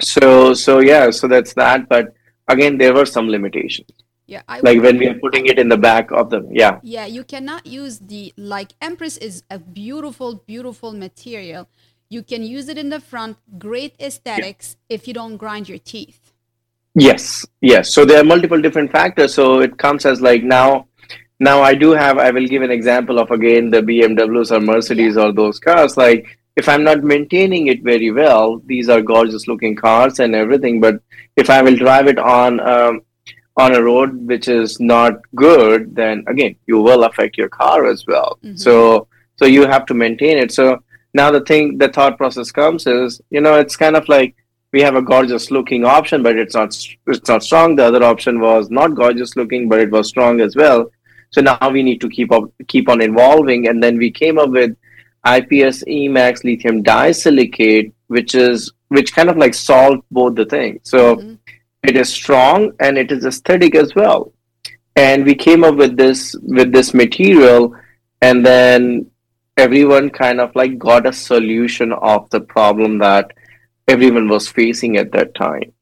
So 0.00 0.54
so 0.54 0.78
yeah, 0.80 1.10
so 1.10 1.28
that's 1.28 1.52
that. 1.54 1.88
But 1.88 2.14
again, 2.48 2.78
there 2.78 2.94
were 2.94 3.06
some 3.06 3.28
limitations. 3.28 3.90
Yeah, 4.26 4.42
I 4.48 4.60
like 4.60 4.80
when 4.80 4.98
we 4.98 5.06
are 5.06 5.18
putting 5.18 5.46
it 5.46 5.58
in 5.58 5.68
the 5.68 5.76
back 5.76 6.10
of 6.10 6.30
the 6.30 6.48
yeah. 6.50 6.78
Yeah, 6.82 7.04
you 7.04 7.24
cannot 7.24 7.66
use 7.66 7.98
the 7.98 8.32
like 8.36 8.72
Empress 8.80 9.18
is 9.18 9.42
a 9.50 9.58
beautiful, 9.58 10.36
beautiful 10.46 10.92
material. 10.92 11.68
You 12.08 12.22
can 12.22 12.42
use 12.42 12.68
it 12.68 12.78
in 12.78 12.88
the 12.88 13.00
front, 13.00 13.36
great 13.58 13.94
aesthetics 14.00 14.76
yeah. 14.88 14.94
if 14.94 15.08
you 15.08 15.14
don't 15.14 15.36
grind 15.36 15.68
your 15.68 15.78
teeth. 15.78 16.32
Yes, 16.94 17.44
yes. 17.60 17.92
So 17.92 18.04
there 18.04 18.20
are 18.20 18.24
multiple 18.24 18.60
different 18.60 18.92
factors. 18.92 19.34
So 19.34 19.60
it 19.60 19.76
comes 19.76 20.06
as 20.06 20.20
like 20.20 20.42
now, 20.42 20.86
now 21.40 21.60
I 21.60 21.74
do 21.74 21.90
have. 21.90 22.18
I 22.18 22.30
will 22.30 22.46
give 22.46 22.62
an 22.62 22.70
example 22.70 23.18
of 23.18 23.30
again 23.30 23.70
the 23.70 23.82
BMWs 23.82 24.52
or 24.52 24.60
Mercedes 24.60 25.16
yeah. 25.16 25.24
or 25.24 25.32
those 25.32 25.58
cars. 25.58 25.96
Like 25.96 26.38
if 26.56 26.68
I'm 26.68 26.84
not 26.84 27.02
maintaining 27.02 27.66
it 27.66 27.82
very 27.82 28.10
well, 28.10 28.62
these 28.64 28.88
are 28.88 29.02
gorgeous 29.02 29.48
looking 29.48 29.74
cars 29.74 30.20
and 30.20 30.34
everything. 30.34 30.80
But 30.80 31.02
if 31.36 31.50
I 31.50 31.62
will 31.62 31.76
drive 31.76 32.06
it 32.06 32.18
on 32.18 32.60
um, 32.60 33.02
on 33.56 33.74
a 33.74 33.82
road 33.82 34.26
which 34.26 34.48
is 34.48 34.80
not 34.80 35.20
good, 35.34 35.94
then 35.94 36.24
again 36.26 36.56
you 36.66 36.80
will 36.80 37.04
affect 37.04 37.38
your 37.38 37.48
car 37.48 37.86
as 37.86 38.06
well. 38.06 38.38
Mm-hmm. 38.42 38.56
So 38.56 39.08
so 39.36 39.46
you 39.46 39.66
have 39.66 39.86
to 39.86 39.94
maintain 39.94 40.38
it. 40.38 40.52
So 40.52 40.82
now 41.12 41.30
the 41.30 41.40
thing, 41.40 41.78
the 41.78 41.88
thought 41.88 42.18
process 42.18 42.50
comes 42.50 42.86
is 42.86 43.20
you 43.30 43.40
know 43.40 43.54
it's 43.56 43.76
kind 43.76 43.96
of 43.96 44.08
like 44.08 44.34
we 44.72 44.82
have 44.82 44.96
a 44.96 45.02
gorgeous 45.02 45.52
looking 45.52 45.84
option, 45.84 46.22
but 46.22 46.36
it's 46.36 46.54
not 46.54 46.76
it's 47.06 47.28
not 47.28 47.44
strong. 47.44 47.76
The 47.76 47.84
other 47.84 48.02
option 48.02 48.40
was 48.40 48.70
not 48.70 48.96
gorgeous 48.96 49.36
looking, 49.36 49.68
but 49.68 49.78
it 49.78 49.90
was 49.90 50.08
strong 50.08 50.40
as 50.40 50.56
well. 50.56 50.90
So 51.30 51.40
now 51.40 51.70
we 51.70 51.82
need 51.82 52.00
to 52.00 52.08
keep 52.08 52.32
up 52.32 52.44
keep 52.66 52.88
on 52.88 53.00
evolving, 53.00 53.68
and 53.68 53.82
then 53.82 53.98
we 53.98 54.10
came 54.10 54.38
up 54.38 54.50
with 54.50 54.70
IPS 55.26 55.84
Emax 55.84 56.44
lithium 56.44 56.82
disilicate, 56.82 57.92
which 58.08 58.34
is 58.34 58.72
which 58.88 59.12
kind 59.12 59.30
of 59.30 59.36
like 59.36 59.54
solved 59.54 60.02
both 60.10 60.34
the 60.34 60.44
things. 60.44 60.80
So 60.84 61.16
mm-hmm. 61.16 61.34
It 61.84 61.96
is 61.96 62.08
strong 62.08 62.72
and 62.80 62.96
it 62.98 63.12
is 63.12 63.24
aesthetic 63.24 63.74
as 63.74 63.94
well. 63.94 64.32
And 64.96 65.24
we 65.24 65.34
came 65.34 65.64
up 65.64 65.76
with 65.76 65.96
this 65.96 66.34
with 66.42 66.72
this 66.72 66.94
material, 66.94 67.74
and 68.22 68.44
then 68.46 69.10
everyone 69.56 70.10
kind 70.10 70.40
of 70.40 70.54
like 70.54 70.78
got 70.78 71.06
a 71.06 71.12
solution 71.12 71.92
of 71.92 72.28
the 72.30 72.40
problem 72.40 72.98
that 72.98 73.32
everyone 73.88 74.28
was 74.28 74.48
facing 74.48 74.96
at 74.96 75.12
that 75.12 75.34
time. 75.34 75.72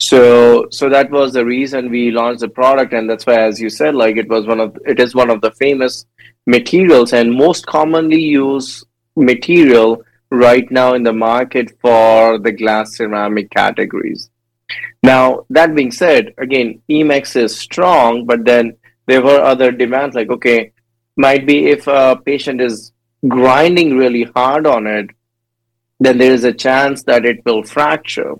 So 0.00 0.66
so 0.70 0.88
that 0.88 1.10
was 1.10 1.32
the 1.32 1.44
reason 1.44 1.90
we 1.90 2.10
launched 2.10 2.40
the 2.40 2.48
product, 2.48 2.92
and 2.92 3.08
that's 3.08 3.26
why, 3.26 3.40
as 3.40 3.60
you 3.60 3.70
said, 3.70 3.94
like 3.94 4.16
it 4.16 4.28
was 4.28 4.46
one 4.46 4.60
of 4.60 4.76
it 4.86 4.98
is 4.98 5.14
one 5.14 5.30
of 5.30 5.40
the 5.40 5.52
famous 5.52 6.06
materials 6.46 7.12
and 7.12 7.32
most 7.32 7.66
commonly 7.66 8.20
used 8.20 8.84
material 9.14 10.02
right 10.30 10.70
now 10.70 10.94
in 10.94 11.02
the 11.02 11.12
market 11.12 11.78
for 11.80 12.38
the 12.38 12.52
glass 12.52 12.96
ceramic 12.96 13.50
categories. 13.50 14.30
Now 15.02 15.46
that 15.50 15.74
being 15.74 15.90
said, 15.90 16.34
again, 16.38 16.82
Emax 16.90 17.36
is 17.36 17.58
strong, 17.58 18.26
but 18.26 18.44
then 18.44 18.76
there 19.06 19.22
were 19.22 19.40
other 19.40 19.72
demands 19.72 20.14
like 20.14 20.30
okay, 20.30 20.72
might 21.16 21.46
be 21.46 21.66
if 21.66 21.86
a 21.86 22.20
patient 22.24 22.60
is 22.60 22.92
grinding 23.28 23.96
really 23.96 24.24
hard 24.24 24.66
on 24.66 24.86
it, 24.86 25.10
then 25.98 26.18
there 26.18 26.32
is 26.32 26.44
a 26.44 26.52
chance 26.52 27.02
that 27.04 27.24
it 27.24 27.44
will 27.44 27.62
fracture 27.62 28.34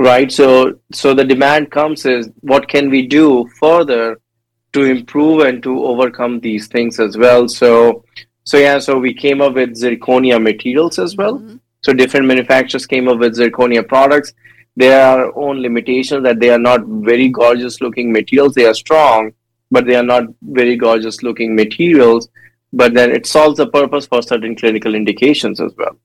right? 0.00 0.30
So 0.30 0.78
so 0.92 1.14
the 1.14 1.24
demand 1.24 1.70
comes 1.70 2.06
is 2.06 2.30
what 2.40 2.68
can 2.68 2.90
we 2.90 3.06
do 3.06 3.48
further 3.58 4.20
to 4.72 4.84
improve 4.84 5.40
and 5.40 5.62
to 5.62 5.84
overcome 5.84 6.40
these 6.40 6.68
things 6.68 7.00
as 7.00 7.16
well? 7.16 7.48
So 7.48 8.04
so 8.44 8.56
yeah 8.58 8.78
so 8.78 8.98
we 8.98 9.14
came 9.14 9.40
up 9.40 9.54
with 9.54 9.80
zirconia 9.80 10.42
materials 10.42 10.98
as 10.98 11.16
well. 11.16 11.38
Mm-hmm. 11.38 11.56
so 11.86 11.92
different 11.92 12.26
manufacturers 12.26 12.86
came 12.92 13.08
up 13.10 13.18
with 13.18 13.36
zirconia 13.36 13.82
products 13.86 14.32
there 14.76 15.00
are 15.04 15.36
own 15.36 15.60
limitations 15.60 16.22
that 16.22 16.40
they 16.40 16.50
are 16.50 16.58
not 16.58 16.84
very 16.86 17.28
gorgeous 17.28 17.80
looking 17.80 18.12
materials 18.12 18.54
they 18.54 18.66
are 18.66 18.74
strong 18.74 19.32
but 19.70 19.86
they 19.86 19.96
are 19.96 20.02
not 20.02 20.24
very 20.42 20.76
gorgeous 20.76 21.22
looking 21.22 21.54
materials 21.54 22.28
but 22.72 22.94
then 22.94 23.10
it 23.10 23.26
solves 23.26 23.56
the 23.56 23.66
purpose 23.66 24.06
for 24.06 24.22
certain 24.22 24.54
clinical 24.54 24.94
indications 24.94 25.60
as 25.60 25.72
well 25.76 25.96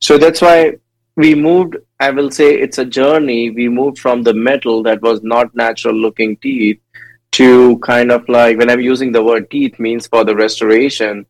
so 0.00 0.16
that's 0.16 0.40
why 0.40 0.74
we 1.16 1.34
moved, 1.34 1.76
I 1.98 2.10
will 2.10 2.30
say 2.30 2.58
it's 2.58 2.78
a 2.78 2.84
journey. 2.84 3.50
We 3.50 3.68
moved 3.68 3.98
from 3.98 4.22
the 4.22 4.32
metal 4.32 4.82
that 4.84 5.02
was 5.02 5.22
not 5.22 5.54
natural 5.54 5.94
looking 5.94 6.36
teeth 6.38 6.80
to 7.32 7.78
kind 7.78 8.10
of 8.10 8.28
like 8.28 8.56
when 8.56 8.70
I'm 8.70 8.80
using 8.80 9.12
the 9.12 9.22
word 9.22 9.50
teeth 9.50 9.78
means 9.78 10.06
for 10.06 10.24
the 10.24 10.34
restoration. 10.34 11.26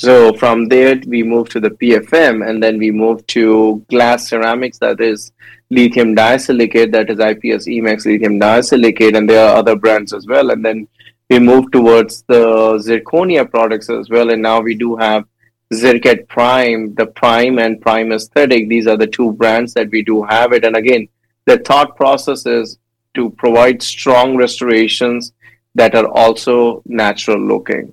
So 0.00 0.32
from 0.32 0.66
there 0.68 0.98
we 1.06 1.22
moved 1.22 1.50
to 1.52 1.60
the 1.60 1.68
PFM 1.68 2.48
and 2.48 2.62
then 2.62 2.78
we 2.78 2.90
moved 2.90 3.28
to 3.36 3.84
glass 3.90 4.30
ceramics 4.30 4.78
that 4.78 4.98
is 4.98 5.30
lithium 5.68 6.14
disilicate 6.14 6.90
that 6.92 7.10
is 7.10 7.18
IPS 7.18 7.68
Emax 7.68 8.06
lithium 8.06 8.38
disilicate 8.38 9.14
and 9.14 9.28
there 9.28 9.46
are 9.46 9.56
other 9.56 9.76
brands 9.76 10.14
as 10.14 10.26
well 10.26 10.52
and 10.52 10.64
then 10.64 10.88
we 11.28 11.38
moved 11.38 11.74
towards 11.74 12.22
the 12.28 12.78
zirconia 12.78 13.44
products 13.50 13.90
as 13.90 14.08
well 14.08 14.30
and 14.30 14.40
now 14.40 14.58
we 14.58 14.74
do 14.74 14.96
have 14.96 15.26
ZirCAD 15.70 16.28
Prime, 16.28 16.94
the 16.94 17.04
Prime 17.04 17.58
and 17.58 17.78
Prime 17.78 18.10
Aesthetic, 18.10 18.70
these 18.70 18.86
are 18.86 18.96
the 18.96 19.06
two 19.06 19.34
brands 19.34 19.74
that 19.74 19.90
we 19.90 20.00
do 20.00 20.22
have 20.22 20.54
it. 20.54 20.64
And 20.64 20.76
again, 20.76 21.10
the 21.44 21.58
thought 21.58 21.94
process 21.98 22.46
is 22.46 22.78
to 23.16 23.28
provide 23.32 23.82
strong 23.82 24.34
restorations 24.38 25.34
that 25.74 25.94
are 25.94 26.08
also 26.08 26.82
natural 26.86 27.38
looking. 27.38 27.92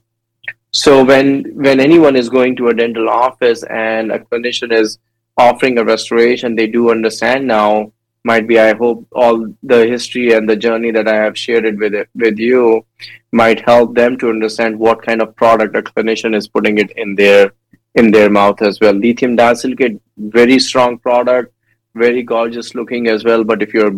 So 0.78 1.04
when 1.04 1.44
when 1.56 1.80
anyone 1.80 2.16
is 2.16 2.30
going 2.30 2.56
to 2.58 2.68
a 2.68 2.74
dental 2.74 3.10
office 3.10 3.64
and 3.64 4.12
a 4.12 4.20
clinician 4.20 4.72
is 4.72 5.00
offering 5.36 5.80
a 5.80 5.84
restoration, 5.84 6.56
they 6.56 6.68
do 6.68 6.92
understand 6.92 7.48
now. 7.48 7.92
Might 8.24 8.46
be 8.48 8.60
I 8.60 8.76
hope 8.76 9.08
all 9.12 9.48
the 9.64 9.88
history 9.88 10.34
and 10.34 10.48
the 10.48 10.56
journey 10.56 10.92
that 10.92 11.08
I 11.08 11.16
have 11.16 11.36
shared 11.36 11.66
it 11.66 11.78
with 11.80 11.96
it 11.96 12.10
with 12.14 12.38
you 12.38 12.86
might 13.32 13.60
help 13.62 13.96
them 13.96 14.20
to 14.20 14.30
understand 14.30 14.78
what 14.78 15.02
kind 15.02 15.24
of 15.24 15.36
product 15.36 15.76
a 15.76 15.82
clinician 15.82 16.36
is 16.36 16.48
putting 16.48 16.78
it 16.78 16.92
in 16.92 17.16
their 17.16 17.54
in 17.96 18.12
their 18.12 18.30
mouth 18.30 18.62
as 18.62 18.80
well. 18.80 18.94
Lithium 18.94 19.36
disilicate, 19.36 20.00
very 20.18 20.60
strong 20.60 21.00
product, 21.00 21.54
very 21.96 22.22
gorgeous 22.22 22.76
looking 22.76 23.08
as 23.08 23.24
well. 23.24 23.44
But 23.44 23.64
if 23.64 23.74
you're 23.74 23.94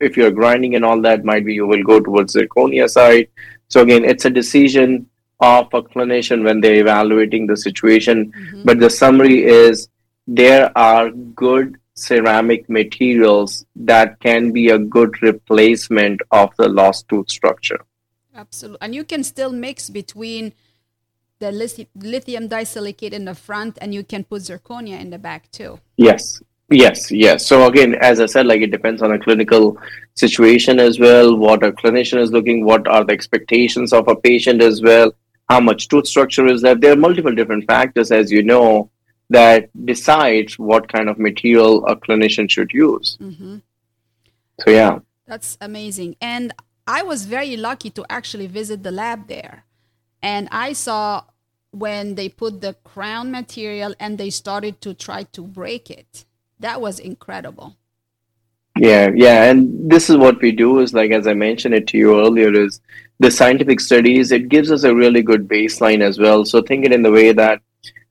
if 0.00 0.16
you're 0.16 0.38
grinding 0.40 0.76
and 0.76 0.84
all 0.84 1.02
that, 1.02 1.26
might 1.26 1.44
be 1.44 1.52
you 1.52 1.66
will 1.66 1.88
go 1.92 2.00
towards 2.00 2.34
zirconia 2.34 2.88
side. 2.88 3.28
So 3.68 3.82
again, 3.82 4.04
it's 4.06 4.24
a 4.24 4.30
decision 4.42 5.06
of 5.42 5.66
a 5.74 5.82
clinician 5.82 6.44
when 6.44 6.60
they're 6.60 6.80
evaluating 6.80 7.46
the 7.46 7.56
situation. 7.56 8.32
Mm-hmm. 8.32 8.62
But 8.64 8.78
the 8.78 8.88
summary 8.88 9.44
is 9.44 9.88
there 10.26 10.72
are 10.78 11.10
good 11.10 11.78
ceramic 11.94 12.68
materials 12.70 13.66
that 13.76 14.18
can 14.20 14.52
be 14.52 14.70
a 14.70 14.78
good 14.78 15.20
replacement 15.20 16.20
of 16.30 16.50
the 16.56 16.68
lost 16.68 17.08
tooth 17.08 17.30
structure. 17.30 17.80
Absolutely. 18.34 18.78
And 18.80 18.94
you 18.94 19.04
can 19.04 19.24
still 19.24 19.52
mix 19.52 19.90
between 19.90 20.54
the 21.42 21.50
lithium 21.94 22.46
disilicate 22.46 23.12
in 23.12 23.24
the 23.24 23.34
front 23.34 23.76
and 23.80 23.92
you 23.92 24.04
can 24.04 24.22
put 24.22 24.42
zirconia 24.42 25.00
in 25.00 25.10
the 25.10 25.18
back 25.18 25.50
too 25.50 25.76
yes 25.96 26.40
yes 26.70 27.10
yes 27.10 27.44
so 27.44 27.66
again 27.66 27.96
as 27.96 28.20
i 28.20 28.26
said 28.26 28.46
like 28.46 28.62
it 28.62 28.70
depends 28.70 29.02
on 29.02 29.10
a 29.12 29.18
clinical 29.18 29.76
situation 30.14 30.78
as 30.78 31.00
well 31.00 31.36
what 31.36 31.64
a 31.64 31.72
clinician 31.72 32.18
is 32.24 32.30
looking 32.30 32.64
what 32.64 32.86
are 32.86 33.02
the 33.04 33.12
expectations 33.12 33.92
of 33.92 34.06
a 34.06 34.14
patient 34.14 34.62
as 34.62 34.80
well 34.82 35.12
how 35.52 35.60
much 35.60 35.88
tooth 35.88 36.08
structure 36.14 36.46
is 36.52 36.62
there 36.62 36.78
there 36.82 36.92
are 36.94 37.04
multiple 37.06 37.34
different 37.40 37.64
factors 37.72 38.10
as 38.20 38.32
you 38.36 38.42
know 38.52 38.68
that 39.32 39.70
decides 39.86 40.58
what 40.58 40.92
kind 40.92 41.08
of 41.08 41.18
material 41.18 41.84
a 41.86 41.96
clinician 41.96 42.48
should 42.50 42.70
use. 42.72 43.16
hmm 43.18 43.56
So 44.62 44.70
yeah. 44.70 44.98
That's 45.26 45.56
amazing. 45.60 46.16
And 46.20 46.52
I 46.86 47.02
was 47.02 47.24
very 47.24 47.56
lucky 47.56 47.90
to 47.90 48.04
actually 48.10 48.46
visit 48.46 48.82
the 48.82 48.90
lab 48.90 49.28
there. 49.28 49.64
And 50.22 50.48
I 50.52 50.74
saw 50.74 51.24
when 51.70 52.14
they 52.16 52.28
put 52.28 52.60
the 52.60 52.74
crown 52.84 53.30
material 53.30 53.94
and 53.98 54.18
they 54.18 54.30
started 54.30 54.80
to 54.82 54.92
try 54.92 55.22
to 55.36 55.42
break 55.42 55.90
it. 55.90 56.26
That 56.60 56.80
was 56.80 56.98
incredible. 56.98 57.76
Yeah, 58.78 59.10
yeah, 59.14 59.50
and 59.50 59.90
this 59.90 60.08
is 60.08 60.16
what 60.16 60.40
we 60.40 60.50
do 60.52 60.78
is 60.80 60.94
like 60.94 61.10
as 61.10 61.26
I 61.26 61.34
mentioned 61.34 61.74
it 61.74 61.86
to 61.88 61.98
you 61.98 62.20
earlier 62.20 62.52
is 62.54 62.80
the 63.22 63.30
scientific 63.30 63.78
studies, 63.78 64.32
it 64.32 64.48
gives 64.48 64.72
us 64.72 64.82
a 64.82 64.94
really 64.94 65.22
good 65.22 65.46
baseline 65.46 66.02
as 66.02 66.18
well. 66.18 66.44
So 66.44 66.60
think 66.60 66.84
it 66.84 66.92
in 66.92 67.02
the 67.02 67.10
way 67.10 67.32
that 67.32 67.62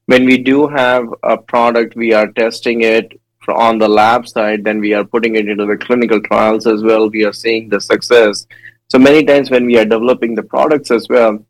when 0.06 0.26
we 0.26 0.38
do 0.38 0.67
have 0.67 1.06
a 1.24 1.38
product, 1.38 1.97
we 1.97 2.13
are 2.13 2.32
testing 2.32 2.82
it 2.84 3.19
on 3.50 3.78
the 3.78 3.89
lab 3.89 4.26
side, 4.28 4.63
then 4.63 4.80
we 4.80 4.93
are 4.93 5.04
putting 5.04 5.36
it 5.36 5.50
into 5.50 5.65
the 5.65 5.76
clinical 5.76 6.21
trials 6.21 6.65
as 6.65 6.82
well. 6.82 7.10
We 7.10 7.26
are 7.26 7.34
seeing 7.34 7.67
the 7.67 7.82
success. 7.82 8.47
So 8.88 8.97
many 9.00 9.26
times 9.26 9.52
when 9.52 9.65
we 9.65 9.78
are 9.78 9.86
developing 9.86 10.34
the 10.34 10.43
products 10.43 10.91
as 10.91 11.10
well, 11.10 11.45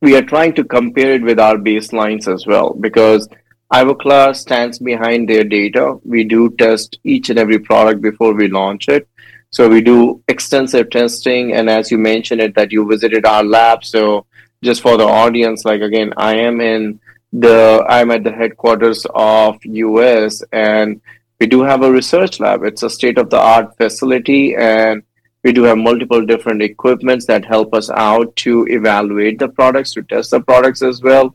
we 0.00 0.14
are 0.16 0.22
trying 0.22 0.54
to 0.54 0.62
compare 0.62 1.12
it 1.14 1.22
with 1.22 1.40
our 1.40 1.56
baselines 1.56 2.32
as 2.32 2.46
well 2.46 2.72
because 2.74 3.28
Ivoclar 3.72 4.36
stands 4.36 4.78
behind 4.78 5.28
their 5.28 5.42
data. 5.42 5.98
We 6.04 6.22
do 6.22 6.50
test 6.50 7.00
each 7.02 7.30
and 7.30 7.38
every 7.38 7.58
product 7.58 8.00
before 8.00 8.32
we 8.32 8.46
launch 8.46 8.88
it. 8.88 9.08
So 9.56 9.70
we 9.70 9.80
do 9.80 10.22
extensive 10.28 10.90
testing. 10.90 11.54
And 11.54 11.70
as 11.70 11.90
you 11.90 11.96
mentioned 11.96 12.42
it, 12.42 12.54
that 12.56 12.72
you 12.72 12.86
visited 12.86 13.24
our 13.24 13.42
lab. 13.42 13.86
So 13.86 14.26
just 14.62 14.82
for 14.82 14.98
the 14.98 15.06
audience, 15.06 15.64
like 15.64 15.80
again, 15.80 16.12
I 16.18 16.34
am 16.36 16.60
in 16.60 17.00
the, 17.32 17.82
I'm 17.88 18.10
at 18.10 18.22
the 18.22 18.32
headquarters 18.32 19.06
of 19.14 19.56
US 19.64 20.42
and 20.52 21.00
we 21.40 21.46
do 21.46 21.62
have 21.62 21.82
a 21.82 21.90
research 21.90 22.38
lab. 22.38 22.64
It's 22.64 22.82
a 22.82 22.90
state 22.90 23.16
of 23.16 23.30
the 23.30 23.40
art 23.40 23.74
facility 23.78 24.54
and 24.56 25.02
we 25.42 25.52
do 25.52 25.62
have 25.62 25.78
multiple 25.78 26.26
different 26.26 26.60
equipments 26.60 27.24
that 27.24 27.46
help 27.46 27.72
us 27.72 27.88
out 27.88 28.36
to 28.44 28.66
evaluate 28.68 29.38
the 29.38 29.48
products, 29.48 29.94
to 29.94 30.02
test 30.02 30.32
the 30.32 30.40
products 30.40 30.82
as 30.82 31.00
well 31.00 31.34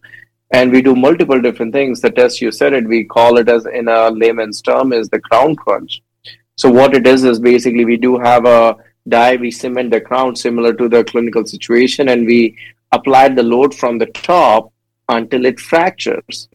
and 0.52 0.72
we 0.72 0.84
do 0.84 0.96
multiple 0.96 1.42
different 1.42 1.74
things. 1.74 2.02
The 2.02 2.12
test 2.12 2.40
you 2.40 2.52
said 2.52 2.74
it, 2.74 2.88
we 2.88 3.04
call 3.04 3.40
it 3.40 3.50
as 3.50 3.66
in 3.66 3.88
a 3.88 4.12
layman's 4.12 4.62
term 4.62 4.94
is 4.94 5.10
the 5.10 5.20
crown 5.20 5.56
crunch. 5.56 6.04
So 6.58 6.70
what 6.70 6.94
it 6.94 7.08
is 7.08 7.24
is 7.24 7.40
basically 7.40 7.86
we 7.86 7.98
do 7.98 8.18
have 8.20 8.46
a 8.46 8.76
die, 9.08 9.36
we 9.36 9.52
cement 9.52 9.92
the 9.92 10.02
crown 10.02 10.36
similar 10.36 10.74
to 10.74 10.88
the 10.88 11.04
clinical 11.04 11.46
situation, 11.46 12.10
and 12.10 12.26
we 12.26 12.58
apply 12.92 13.30
the 13.30 13.44
load 13.44 13.74
from 13.74 13.98
the 13.98 14.06
top 14.08 14.72
until 15.10 15.46
it 15.46 15.60
fractures. 15.60 16.50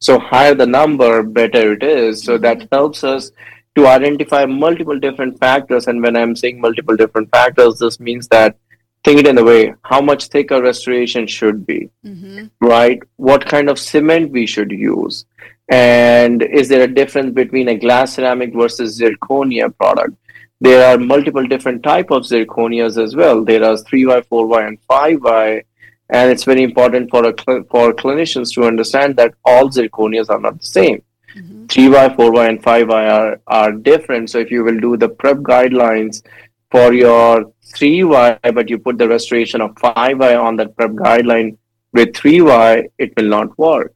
So 0.00 0.18
higher 0.18 0.54
the 0.54 0.66
number, 0.66 1.22
better 1.22 1.74
it 1.74 1.82
is. 1.82 2.24
So 2.24 2.38
that 2.38 2.68
helps 2.72 3.04
us 3.04 3.30
to 3.76 3.86
identify 3.86 4.44
multiple 4.46 4.98
different 4.98 5.38
factors. 5.38 5.86
And 5.86 6.02
when 6.02 6.16
I'm 6.16 6.34
saying 6.34 6.60
multiple 6.60 6.96
different 6.96 7.30
factors, 7.30 7.78
this 7.78 8.00
means 8.00 8.28
that 8.28 8.56
think 9.04 9.20
it 9.20 9.26
in 9.26 9.34
the 9.34 9.44
way 9.44 9.74
how 9.82 10.00
much 10.00 10.28
thicker 10.28 10.62
restoration 10.62 11.26
should 11.26 11.66
be 11.66 11.90
hmm 12.04 12.44
right? 12.60 13.00
What 13.16 13.44
kind 13.46 13.68
of 13.68 13.78
cement 13.78 14.30
we 14.30 14.46
should 14.46 14.70
use? 14.70 15.26
And 15.72 16.42
is 16.42 16.68
there 16.68 16.82
a 16.82 16.86
difference 16.86 17.32
between 17.32 17.68
a 17.68 17.74
glass 17.74 18.14
ceramic 18.16 18.52
versus 18.52 19.00
zirconia 19.00 19.74
product? 19.74 20.14
There 20.60 20.84
are 20.86 20.98
multiple 20.98 21.46
different 21.46 21.82
type 21.82 22.10
of 22.10 22.24
zirconias 22.24 23.02
as 23.02 23.16
well. 23.16 23.42
There 23.42 23.64
are 23.64 23.76
3Y, 23.76 24.26
4Y, 24.26 24.68
and 24.68 24.78
5Y. 24.86 25.62
And 26.10 26.30
it's 26.30 26.44
very 26.44 26.62
important 26.62 27.08
for 27.10 27.24
a 27.24 27.32
cl- 27.42 27.64
for 27.70 27.94
clinicians 27.94 28.52
to 28.54 28.64
understand 28.64 29.16
that 29.16 29.34
all 29.46 29.70
zirconias 29.70 30.28
are 30.28 30.40
not 30.40 30.58
the 30.60 30.66
same. 30.66 31.02
hmm 31.32 31.64
3Y, 31.68 32.16
4Y, 32.16 32.48
and 32.50 32.62
5Y 32.62 33.02
are, 33.18 33.40
are 33.46 33.72
different. 33.72 34.28
So 34.28 34.38
if 34.40 34.50
you 34.50 34.62
will 34.64 34.78
do 34.78 34.98
the 34.98 35.08
prep 35.08 35.38
guidelines 35.38 36.22
for 36.70 36.92
your 36.92 37.50
3Y, 37.74 38.54
but 38.54 38.68
you 38.68 38.78
put 38.78 38.98
the 38.98 39.08
restoration 39.08 39.62
of 39.62 39.74
5Y 39.76 40.32
on 40.48 40.56
that 40.56 40.76
prep 40.76 40.90
guideline 40.90 41.56
with 41.94 42.12
3Y, 42.12 42.88
it 42.98 43.12
will 43.16 43.30
not 43.38 43.58
work. 43.58 43.94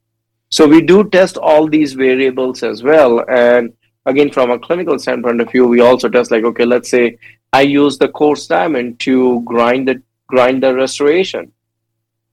So 0.57 0.67
we 0.67 0.81
do 0.81 0.99
test 1.17 1.37
all 1.37 1.69
these 1.69 1.93
variables 1.93 2.63
as 2.63 2.83
well. 2.83 3.13
And 3.29 3.75
again, 4.07 4.31
from 4.31 4.51
a 4.51 4.59
clinical 4.59 4.99
standpoint 4.99 5.43
of 5.43 5.51
view, 5.53 5.67
we 5.69 5.81
also 5.81 6.09
test 6.09 6.31
like, 6.31 6.45
okay, 6.45 6.65
let's 6.65 6.89
say 6.89 7.19
I 7.53 7.61
use 7.61 7.99
the 7.99 8.09
coarse 8.09 8.47
diamond 8.47 8.99
to 9.01 9.43
grind 9.43 9.89
the 9.89 9.97
grind 10.29 10.63
the 10.63 10.75
restoration. 10.75 11.53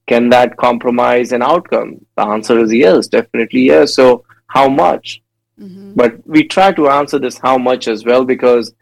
Can 0.06 0.30
that 0.30 0.56
compromise 0.56 1.32
an 1.32 1.42
outcome? 1.42 1.90
The 2.16 2.24
answer 2.36 2.58
is 2.60 2.72
yes, 2.72 3.08
definitely 3.08 3.64
yes. 3.72 3.94
So 3.94 4.24
how 4.56 4.68
much? 4.68 5.20
hmm 5.58 5.92
But 6.00 6.26
we 6.36 6.44
try 6.56 6.72
to 6.78 6.88
answer 6.88 7.18
this 7.18 7.38
how 7.46 7.58
much 7.58 7.88
as 7.94 8.06
well 8.06 8.24
because 8.24 8.72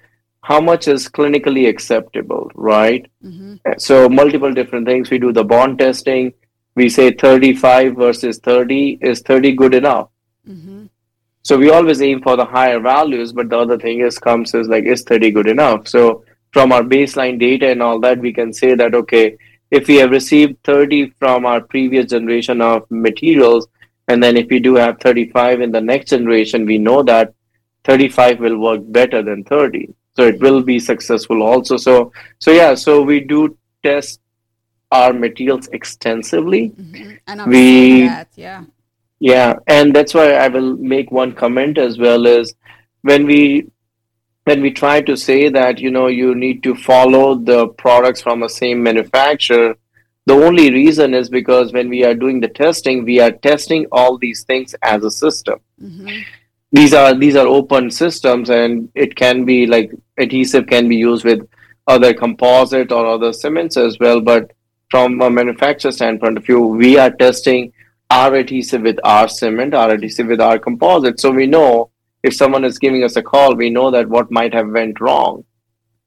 how 0.52 0.60
much 0.60 0.86
is 0.94 1.08
clinically 1.18 1.64
acceptable, 1.72 2.44
right? 2.54 3.10
hmm 3.20 3.54
So 3.88 4.08
multiple 4.22 4.54
different 4.60 4.86
things. 4.92 5.10
We 5.10 5.18
do 5.26 5.32
the 5.40 5.48
bond 5.54 5.78
testing. 5.84 6.32
We 6.74 6.88
say 6.88 7.12
35 7.12 7.96
versus 7.96 8.38
30. 8.38 8.98
Is 9.00 9.20
30 9.20 9.52
good 9.52 9.74
enough? 9.74 10.08
hmm 10.46 10.84
So 11.42 11.58
we 11.58 11.70
always 11.70 12.00
aim 12.00 12.20
for 12.22 12.36
the 12.36 12.44
higher 12.44 12.80
values, 12.80 13.32
but 13.32 13.48
the 13.50 13.58
other 13.58 13.78
thing 13.78 14.00
is 14.00 14.18
comes 14.18 14.54
is 14.54 14.68
like, 14.68 14.84
is 14.84 15.02
30 15.02 15.30
good 15.32 15.48
enough? 15.48 15.88
So 15.88 16.24
from 16.52 16.72
our 16.72 16.82
baseline 16.82 17.38
data 17.38 17.68
and 17.68 17.82
all 17.82 17.98
that, 18.00 18.18
we 18.18 18.32
can 18.32 18.52
say 18.52 18.74
that, 18.74 18.94
okay, 18.94 19.36
if 19.70 19.88
we 19.88 19.96
have 19.96 20.10
received 20.10 20.56
30 20.64 21.10
from 21.18 21.46
our 21.46 21.60
previous 21.60 22.10
generation 22.10 22.60
of 22.60 22.90
materials, 22.90 23.66
and 24.08 24.22
then 24.22 24.36
if 24.36 24.48
we 24.50 24.58
do 24.58 24.74
have 24.74 25.00
35 25.00 25.60
in 25.60 25.72
the 25.72 25.80
next 25.80 26.10
generation, 26.10 26.66
we 26.66 26.78
know 26.78 27.02
that 27.02 27.34
35 27.84 28.40
will 28.40 28.58
work 28.58 28.80
better 28.86 29.22
than 29.22 29.44
30. 29.44 29.94
So 30.16 30.26
it 30.26 30.40
will 30.40 30.62
be 30.62 30.78
successful 30.78 31.42
also. 31.42 31.76
So, 31.76 32.12
so 32.38 32.50
yeah, 32.50 32.74
so 32.74 33.02
we 33.02 33.20
do 33.20 33.56
test 33.82 34.20
our 34.98 35.12
materials 35.12 35.68
extensively. 35.78 36.62
hmm 36.68 37.10
And 37.26 37.42
I'm 37.42 37.48
We- 37.48 38.06
that. 38.06 38.28
Yeah. 38.36 38.64
Yeah, 39.24 39.50
and 39.68 39.94
that's 39.94 40.14
why 40.14 40.32
I 40.44 40.48
will 40.48 40.76
make 40.76 41.12
one 41.12 41.32
comment 41.32 41.78
as 41.78 41.96
well 41.96 42.26
is 42.26 42.54
when 43.02 43.24
we 43.24 43.66
when 44.48 44.60
we 44.60 44.72
try 44.72 45.00
to 45.00 45.16
say 45.16 45.48
that 45.56 45.78
you 45.78 45.90
know 45.96 46.08
you 46.08 46.34
need 46.34 46.64
to 46.64 46.74
follow 46.74 47.26
the 47.50 47.68
products 47.82 48.20
from 48.20 48.40
the 48.40 48.48
same 48.48 48.82
manufacturer, 48.82 49.76
the 50.26 50.34
only 50.46 50.72
reason 50.72 51.14
is 51.14 51.28
because 51.28 51.72
when 51.72 51.88
we 51.88 52.02
are 52.08 52.14
doing 52.14 52.40
the 52.40 52.48
testing, 52.48 53.04
we 53.04 53.20
are 53.20 53.30
testing 53.30 53.86
all 53.92 54.18
these 54.18 54.42
things 54.42 54.74
as 54.94 55.04
a 55.04 55.10
system. 55.10 55.60
hmm 55.80 56.08
These 56.78 56.94
are 56.94 57.14
these 57.22 57.36
are 57.36 57.46
open 57.46 57.90
systems, 57.90 58.50
and 58.50 58.88
it 58.94 59.14
can 59.22 59.44
be 59.44 59.66
like 59.66 59.90
adhesive 60.26 60.66
can 60.74 60.88
be 60.88 60.96
used 60.96 61.24
with 61.30 61.46
other 61.94 62.12
composite 62.24 62.90
or 62.98 63.06
other 63.14 63.32
cements 63.44 63.76
as 63.76 63.98
well. 64.04 64.20
But 64.32 64.52
from 64.92 65.22
a 65.22 65.30
manufacturer 65.30 65.90
standpoint 65.90 66.36
of 66.36 66.44
view, 66.44 66.60
we 66.60 66.98
are 66.98 67.10
testing 67.10 67.72
our 68.10 68.34
adhesive 68.34 68.82
with 68.82 68.98
our 69.04 69.26
cement, 69.26 69.72
our 69.72 69.92
adhesive 69.92 70.26
with 70.26 70.38
our 70.38 70.58
composite. 70.58 71.18
So 71.18 71.30
we 71.30 71.46
know 71.46 71.88
if 72.22 72.34
someone 72.34 72.62
is 72.62 72.78
giving 72.78 73.02
us 73.02 73.16
a 73.16 73.22
call, 73.22 73.54
we 73.54 73.70
know 73.70 73.90
that 73.90 74.06
what 74.06 74.30
might 74.30 74.52
have 74.52 74.68
went 74.68 75.00
wrong. 75.00 75.44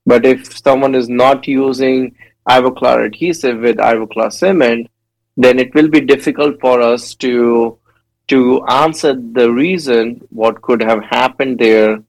But 0.05 0.23
if 0.23 0.55
someone 0.55 0.93
is 0.93 1.09
not 1.09 1.47
using 1.47 2.15
Ivoclar 2.47 3.07
adhesive 3.07 3.57
with 3.57 3.77
Ivoclar 3.77 4.31
cement, 4.31 4.87
then 5.35 5.57
it 5.57 5.73
will 5.73 5.87
be 5.87 6.01
difficult 6.01 6.61
for 6.61 6.79
us 6.79 7.15
to 7.15 7.79
to 8.27 8.63
answer 8.65 9.15
the 9.15 9.51
reason 9.51 10.21
what 10.29 10.61
could 10.61 10.81
have 10.81 11.03
happened 11.05 11.57
there 11.57 12.03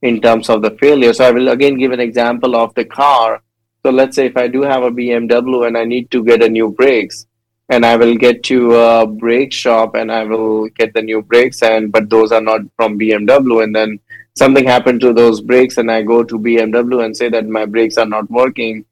in 0.00 0.22
terms 0.22 0.48
of 0.48 0.62
the 0.62 0.70
failure. 0.80 1.12
So 1.12 1.26
I 1.26 1.30
will 1.30 1.48
again 1.48 1.76
give 1.76 1.92
an 1.92 2.00
example 2.00 2.56
of 2.56 2.74
the 2.74 2.86
car. 2.86 3.42
So 3.84 3.90
let's 3.90 4.14
say 4.14 4.26
if 4.26 4.36
I 4.36 4.46
do 4.46 4.62
have 4.62 4.84
a 4.84 4.90
BMW 4.90 5.66
and 5.66 5.76
I 5.76 5.84
need 5.84 6.10
to 6.12 6.24
get 6.24 6.42
a 6.42 6.48
new 6.48 6.70
brakes, 6.70 7.26
and 7.68 7.84
I 7.86 7.96
will 7.96 8.14
get 8.14 8.42
to 8.44 8.74
a 8.74 9.06
brake 9.06 9.52
shop 9.52 9.94
and 9.94 10.12
I 10.12 10.24
will 10.24 10.68
get 10.68 10.94
the 10.94 11.02
new 11.02 11.22
brakes, 11.22 11.62
and 11.62 11.90
but 11.90 12.08
those 12.08 12.30
are 12.30 12.40
not 12.40 12.60
from 12.76 12.98
BMW, 12.98 13.64
and 13.64 13.74
then 13.74 13.98
something 14.34 14.64
happened 14.64 15.00
to 15.00 15.12
those 15.12 15.40
brakes, 15.40 15.78
and 15.78 15.90
I 15.90 16.02
go 16.02 16.22
to 16.22 16.38
BMW 16.38 17.04
and 17.04 17.16
say 17.16 17.28
that 17.30 17.46
my 17.46 17.64
brakes 17.64 17.96
are 17.98 18.06
not 18.06 18.30
working. 18.30 18.84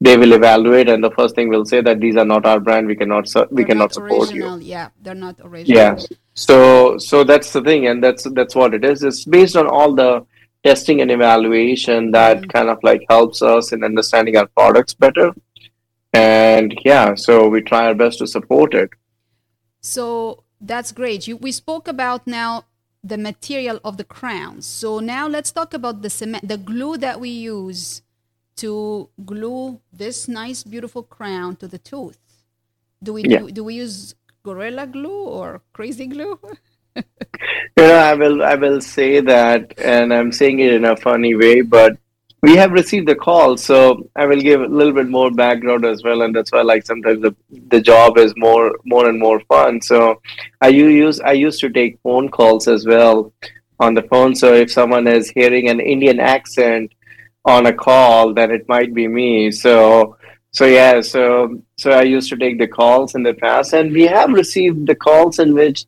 They 0.00 0.16
will 0.16 0.32
evaluate, 0.32 0.88
and 0.88 1.02
the 1.02 1.10
first 1.10 1.34
thing 1.34 1.48
will 1.48 1.64
say 1.64 1.80
that 1.82 2.00
these 2.00 2.16
are 2.16 2.24
not 2.24 2.46
our 2.46 2.60
brand. 2.60 2.86
We 2.86 2.96
cannot 2.96 3.28
su- 3.28 3.48
we 3.50 3.64
cannot 3.64 3.84
not 3.84 3.94
support 3.94 4.32
you. 4.32 4.44
original. 4.44 4.62
Yeah, 4.62 4.88
they're 5.02 5.14
not 5.14 5.40
original. 5.42 5.76
Yeah. 5.76 5.98
So 6.34 6.96
so 6.98 7.24
that's 7.24 7.52
the 7.52 7.60
thing, 7.62 7.88
and 7.88 8.02
that's 8.02 8.22
that's 8.32 8.54
what 8.54 8.72
it 8.72 8.84
is. 8.84 9.02
It's 9.02 9.24
based 9.24 9.56
on 9.56 9.66
all 9.66 9.94
the 9.94 10.24
testing 10.68 11.00
and 11.02 11.10
evaluation 11.10 12.10
that 12.12 12.38
Mhm. 12.42 12.52
kind 12.54 12.68
of 12.74 12.78
like 12.82 13.02
helps 13.14 13.38
us 13.42 13.72
in 13.72 13.84
understanding 13.90 14.36
our 14.36 14.48
products 14.58 14.94
better. 15.04 15.28
And 16.12 16.68
yeah, 16.84 17.14
so 17.14 17.48
we 17.48 17.60
try 17.62 17.82
our 17.86 17.94
best 17.94 18.18
to 18.18 18.26
support 18.26 18.74
it. 18.74 18.90
So 19.80 20.44
that's 20.60 20.92
great. 20.92 21.26
You, 21.28 21.36
we 21.36 21.52
spoke 21.52 21.88
about 21.88 22.26
now 22.26 22.64
the 23.02 23.18
material 23.18 23.78
of 23.84 23.96
the 23.96 24.04
crowns. 24.04 24.66
So 24.66 24.98
now 25.00 25.28
let's 25.28 25.52
talk 25.52 25.72
about 25.74 26.02
the 26.02 26.10
cement, 26.10 26.46
the 26.48 26.58
glue 26.58 26.96
that 26.98 27.20
we 27.20 27.30
use 27.30 28.02
to 28.56 29.08
glue 29.24 29.80
this 29.92 30.28
nice, 30.28 30.64
beautiful 30.64 31.02
crown 31.02 31.56
to 31.56 31.68
the 31.68 31.78
tooth. 31.78 32.18
Do 33.02 33.12
we 33.14 33.22
Yeah. 33.22 33.38
do, 33.38 33.50
do 33.50 33.62
we 33.64 33.74
use 33.74 34.14
gorilla 34.42 34.86
glue 34.86 35.24
or 35.38 35.62
crazy 35.72 36.06
glue? 36.06 36.38
you 36.98 37.42
know, 37.76 37.94
I 37.94 38.14
will 38.14 38.42
I 38.42 38.54
will 38.54 38.80
say 38.80 39.20
that, 39.20 39.78
and 39.78 40.12
I'm 40.12 40.32
saying 40.32 40.60
it 40.60 40.72
in 40.72 40.84
a 40.84 40.96
funny 40.96 41.34
way, 41.34 41.62
but 41.62 41.96
we 42.42 42.54
have 42.56 42.70
received 42.70 43.08
the 43.08 43.16
call, 43.16 43.56
so 43.56 44.08
I 44.14 44.26
will 44.26 44.40
give 44.40 44.60
a 44.60 44.66
little 44.66 44.92
bit 44.92 45.08
more 45.08 45.30
background 45.30 45.84
as 45.84 46.02
well, 46.04 46.22
and 46.22 46.34
that's 46.34 46.52
why 46.52 46.62
like 46.62 46.86
sometimes 46.86 47.20
the 47.22 47.34
the 47.68 47.80
job 47.80 48.18
is 48.18 48.32
more 48.36 48.78
more 48.84 49.08
and 49.08 49.18
more 49.18 49.40
fun. 49.40 49.80
So 49.80 50.20
I 50.60 50.68
use 50.68 51.20
I 51.20 51.32
used 51.32 51.60
to 51.60 51.70
take 51.70 52.00
phone 52.02 52.28
calls 52.28 52.68
as 52.68 52.86
well 52.86 53.32
on 53.80 53.94
the 53.94 54.02
phone. 54.02 54.34
So 54.34 54.54
if 54.54 54.70
someone 54.70 55.06
is 55.08 55.30
hearing 55.30 55.68
an 55.68 55.80
Indian 55.80 56.20
accent 56.20 56.92
on 57.44 57.66
a 57.66 57.72
call, 57.72 58.34
then 58.34 58.50
it 58.50 58.68
might 58.68 58.94
be 58.94 59.08
me. 59.08 59.50
So 59.50 60.16
so 60.52 60.64
yeah, 60.64 61.00
so 61.00 61.60
so 61.76 61.90
I 61.90 62.02
used 62.02 62.30
to 62.30 62.36
take 62.36 62.58
the 62.58 62.68
calls 62.68 63.14
in 63.14 63.22
the 63.22 63.34
past, 63.34 63.72
and 63.72 63.92
we 63.92 64.06
have 64.06 64.30
received 64.30 64.86
the 64.86 64.94
calls 64.94 65.38
in 65.38 65.54
which 65.54 65.86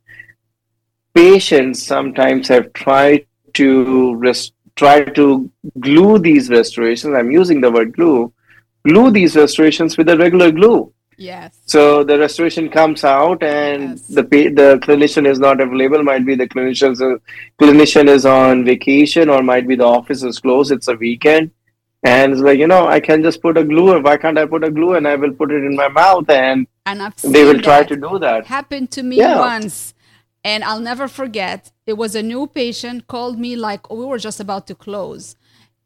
patients 1.14 1.82
sometimes 1.82 2.48
have 2.48 2.72
tried 2.72 3.26
to 3.54 4.14
rest, 4.16 4.52
try 4.76 5.02
to 5.04 5.50
glue 5.80 6.18
these 6.18 6.48
restorations. 6.50 7.14
I'm 7.14 7.30
using 7.30 7.60
the 7.60 7.70
word 7.70 7.94
glue, 7.94 8.32
glue 8.84 9.10
these 9.10 9.36
restorations 9.36 9.96
with 9.98 10.08
a 10.08 10.16
regular 10.16 10.50
glue. 10.50 10.92
Yes. 11.16 11.58
So 11.66 12.02
the 12.02 12.18
restoration 12.18 12.70
comes 12.70 13.04
out, 13.04 13.42
and 13.42 13.90
Yes. 13.90 14.06
the 14.08 14.22
the 14.22 14.78
clinician 14.82 15.26
is 15.26 15.38
not 15.38 15.60
available. 15.60 16.02
Might 16.02 16.24
be 16.24 16.34
the 16.34 16.48
clinician's 16.48 17.02
uh, 17.02 17.16
clinician 17.60 18.08
is 18.08 18.24
on 18.24 18.64
vacation, 18.64 19.28
or 19.28 19.42
might 19.42 19.68
be 19.68 19.74
the 19.76 19.84
office 19.84 20.22
is 20.22 20.38
closed. 20.38 20.72
It's 20.72 20.88
a 20.88 20.94
weekend, 20.94 21.50
and 22.04 22.32
it's 22.32 22.40
like 22.40 22.58
you 22.58 22.66
know, 22.66 22.86
I 22.88 23.00
can 23.00 23.22
just 23.22 23.42
put 23.42 23.58
a 23.58 23.64
glue. 23.64 24.00
Why 24.00 24.16
can't 24.16 24.38
I 24.38 24.46
put 24.46 24.64
a 24.64 24.70
glue 24.70 24.94
and 24.94 25.06
I 25.06 25.16
will 25.16 25.32
put 25.32 25.50
it 25.52 25.62
in 25.62 25.76
my 25.76 25.88
mouth, 25.88 26.30
and 26.30 26.66
And 26.86 27.02
they 27.22 27.44
will 27.44 27.60
try 27.60 27.84
to 27.84 27.96
do 27.96 28.18
that. 28.18 28.46
happened 28.46 28.90
to 28.92 29.02
me 29.02 29.16
Yeah. 29.18 29.38
once 29.40 29.92
and 30.44 30.64
i'll 30.64 30.80
never 30.80 31.06
forget 31.08 31.72
it 31.86 31.94
was 31.94 32.14
a 32.14 32.22
new 32.22 32.46
patient 32.46 33.06
called 33.06 33.38
me 33.38 33.56
like 33.56 33.90
we 33.90 34.04
were 34.04 34.18
just 34.18 34.40
about 34.40 34.66
to 34.68 34.74
close. 34.74 35.36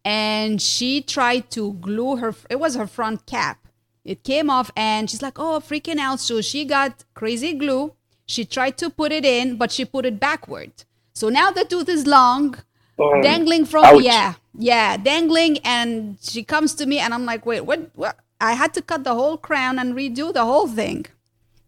And 0.04 0.60
she 0.60 1.00
tried 1.00 1.50
to 1.52 1.72
glue 1.74 2.16
her 2.16 2.34
it 2.50 2.58
was 2.60 2.74
her 2.76 2.86
front 2.86 3.24
cap. 3.26 3.58
It 4.04 4.22
came 4.22 4.50
off 4.50 4.70
and 4.76 5.08
she's 5.08 5.22
like 5.22 5.38
oh 5.38 5.60
freaking 5.60 5.98
out. 5.98 6.20
So 6.20 6.42
she 6.42 6.64
got 6.66 7.04
crazy 7.14 7.54
glue. 7.54 7.94
She 8.26 8.44
tried 8.44 8.76
to 8.78 8.90
put 8.90 9.12
it 9.12 9.24
in 9.24 9.56
but 9.56 9.72
she 9.72 9.84
put 9.86 10.04
it 10.04 10.20
backward. 10.20 10.72
So 11.14 11.30
now 11.30 11.50
the 11.50 11.64
tooth 11.64 11.88
is 11.88 12.06
long 12.06 12.56
Um, 12.98 13.22
dangling 13.22 13.64
from 13.64 13.84
ouch. 13.84 14.02
yeah 14.02 14.34
yeah 14.70 14.98
dangling. 14.98 15.58
And 15.64 16.18
she 16.20 16.42
comes 16.44 16.74
to 16.74 16.84
me 16.86 16.98
and 16.98 17.14
i'm 17.14 17.24
like 17.24 17.46
wait 17.46 17.62
what 17.62 17.80
what? 17.94 18.16
I 18.40 18.52
had 18.52 18.74
to 18.74 18.82
cut 18.82 19.04
the 19.04 19.14
whole 19.14 19.38
crown 19.38 19.78
and 19.78 19.94
redo 19.94 20.32
the 20.34 20.44
whole 20.44 20.68
thing 20.68 21.06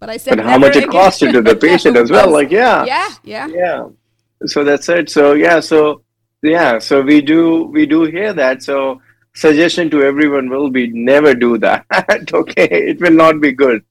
but 0.06 0.12
i 0.12 0.16
said 0.16 0.36
But 0.36 0.44
how 0.44 0.56
"Never 0.58 0.66
much 0.66 0.76
it 0.76 0.84
again." 0.84 0.90
costed 0.90 1.32
to 1.32 1.42
the 1.42 1.56
patient 1.68 1.96
as 1.96 2.10
well? 2.10 2.30
Like, 2.30 2.50
yeah, 2.50 2.84
yeah 2.84 3.08
yeah. 3.24 3.46
Yeah. 3.48 3.88
So 4.46 4.64
that's 4.64 4.88
it. 4.88 5.10
So 5.10 5.32
yeah 5.34 5.60
so 5.60 6.02
yeah 6.42 6.78
so 6.78 7.02
we 7.02 7.20
do 7.20 7.64
we 7.64 7.86
do 7.86 8.04
hear 8.04 8.32
that. 8.32 8.62
So 8.62 9.00
suggestion 9.34 9.90
to 9.90 10.02
everyone 10.02 10.48
will 10.48 10.70
be 10.70 10.86
never 10.88 11.34
do 11.34 11.58
that 11.58 11.84
okay? 12.32 12.68
It 12.92 13.00
will 13.00 13.12
not 13.24 13.40
be 13.40 13.52
good. 13.52 13.84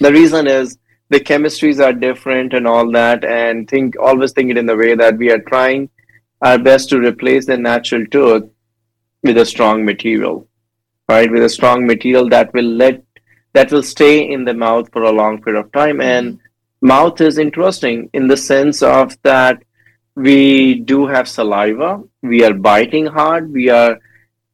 The 0.00 0.12
reason 0.12 0.46
is 0.46 0.78
the 1.10 1.20
chemistries 1.20 1.84
are 1.84 1.92
different 1.92 2.54
and 2.54 2.66
all 2.66 2.90
that 2.92 3.24
and 3.24 3.68
think 3.68 3.96
always 4.00 4.32
think 4.32 4.50
it 4.50 4.58
in 4.58 4.66
the 4.66 4.76
way 4.76 4.94
that 4.94 5.16
we 5.18 5.30
are 5.30 5.40
trying 5.40 5.88
our 6.42 6.58
best 6.58 6.88
to 6.90 7.00
replace 7.00 7.46
the 7.46 7.56
natural 7.58 8.06
tooth 8.06 8.44
with 9.22 9.38
a 9.38 9.44
strong 9.46 9.84
material 9.84 10.48
right? 11.08 11.30
With 11.30 11.42
a 11.42 11.48
strong 11.48 11.86
material 11.86 12.28
that 12.30 12.52
will 12.52 12.70
let 12.82 13.02
that 13.52 13.72
will 13.72 13.82
stay 13.82 14.30
in 14.30 14.44
the 14.44 14.54
mouth 14.54 14.90
for 14.92 15.02
a 15.02 15.12
long 15.12 15.42
period 15.42 15.60
of 15.60 15.72
time. 15.72 16.00
And 16.00 16.34
mm-hmm. 16.34 16.86
mouth 16.86 17.20
is 17.20 17.38
interesting 17.38 18.10
in 18.12 18.28
the 18.28 18.36
sense 18.36 18.82
of 18.82 19.16
that 19.22 19.62
we 20.14 20.80
do 20.80 21.06
have 21.06 21.28
saliva. 21.28 22.02
We 22.22 22.44
are 22.44 22.54
biting 22.54 23.06
hard. 23.06 23.52
We 23.52 23.68
are 23.68 23.98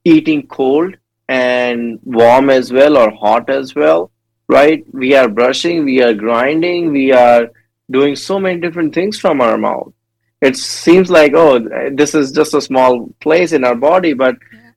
eating 0.04 0.46
cold 0.46 0.96
and 1.28 1.98
warm 2.04 2.50
as 2.50 2.70
well 2.72 2.98
or 2.98 3.10
hot 3.10 3.48
as 3.48 3.74
well 3.74 4.10
right? 4.48 4.84
We 4.92 5.14
are 5.14 5.28
brushing. 5.28 5.84
We 5.84 6.02
are 6.02 6.14
grinding. 6.14 6.92
We 6.92 7.12
are 7.12 7.50
doing 7.90 8.16
so 8.16 8.38
many 8.38 8.60
different 8.60 8.94
things 8.94 9.18
from 9.18 9.40
our 9.40 9.58
mouth. 9.58 9.92
It 10.40 10.56
seems 10.56 11.10
like 11.10 11.32
oh 11.34 11.58
this 11.92 12.14
is 12.14 12.32
just 12.32 12.54
a 12.54 12.60
small 12.60 13.08
place 13.20 13.52
in 13.52 13.64
our 13.64 13.74
body 13.74 14.12
but 14.12 14.36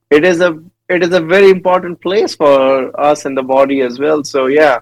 it 0.10 0.24
is 0.24 0.40
a 0.40 0.58
it 0.90 1.04
is 1.04 1.14
a 1.14 1.20
very 1.20 1.50
important 1.50 2.00
place 2.02 2.36
for 2.36 3.00
us 3.00 3.26
in 3.26 3.36
the 3.36 3.44
body 3.44 3.82
as 3.82 4.00
well 4.00 4.24
so 4.24 4.48
yeah 4.48 4.80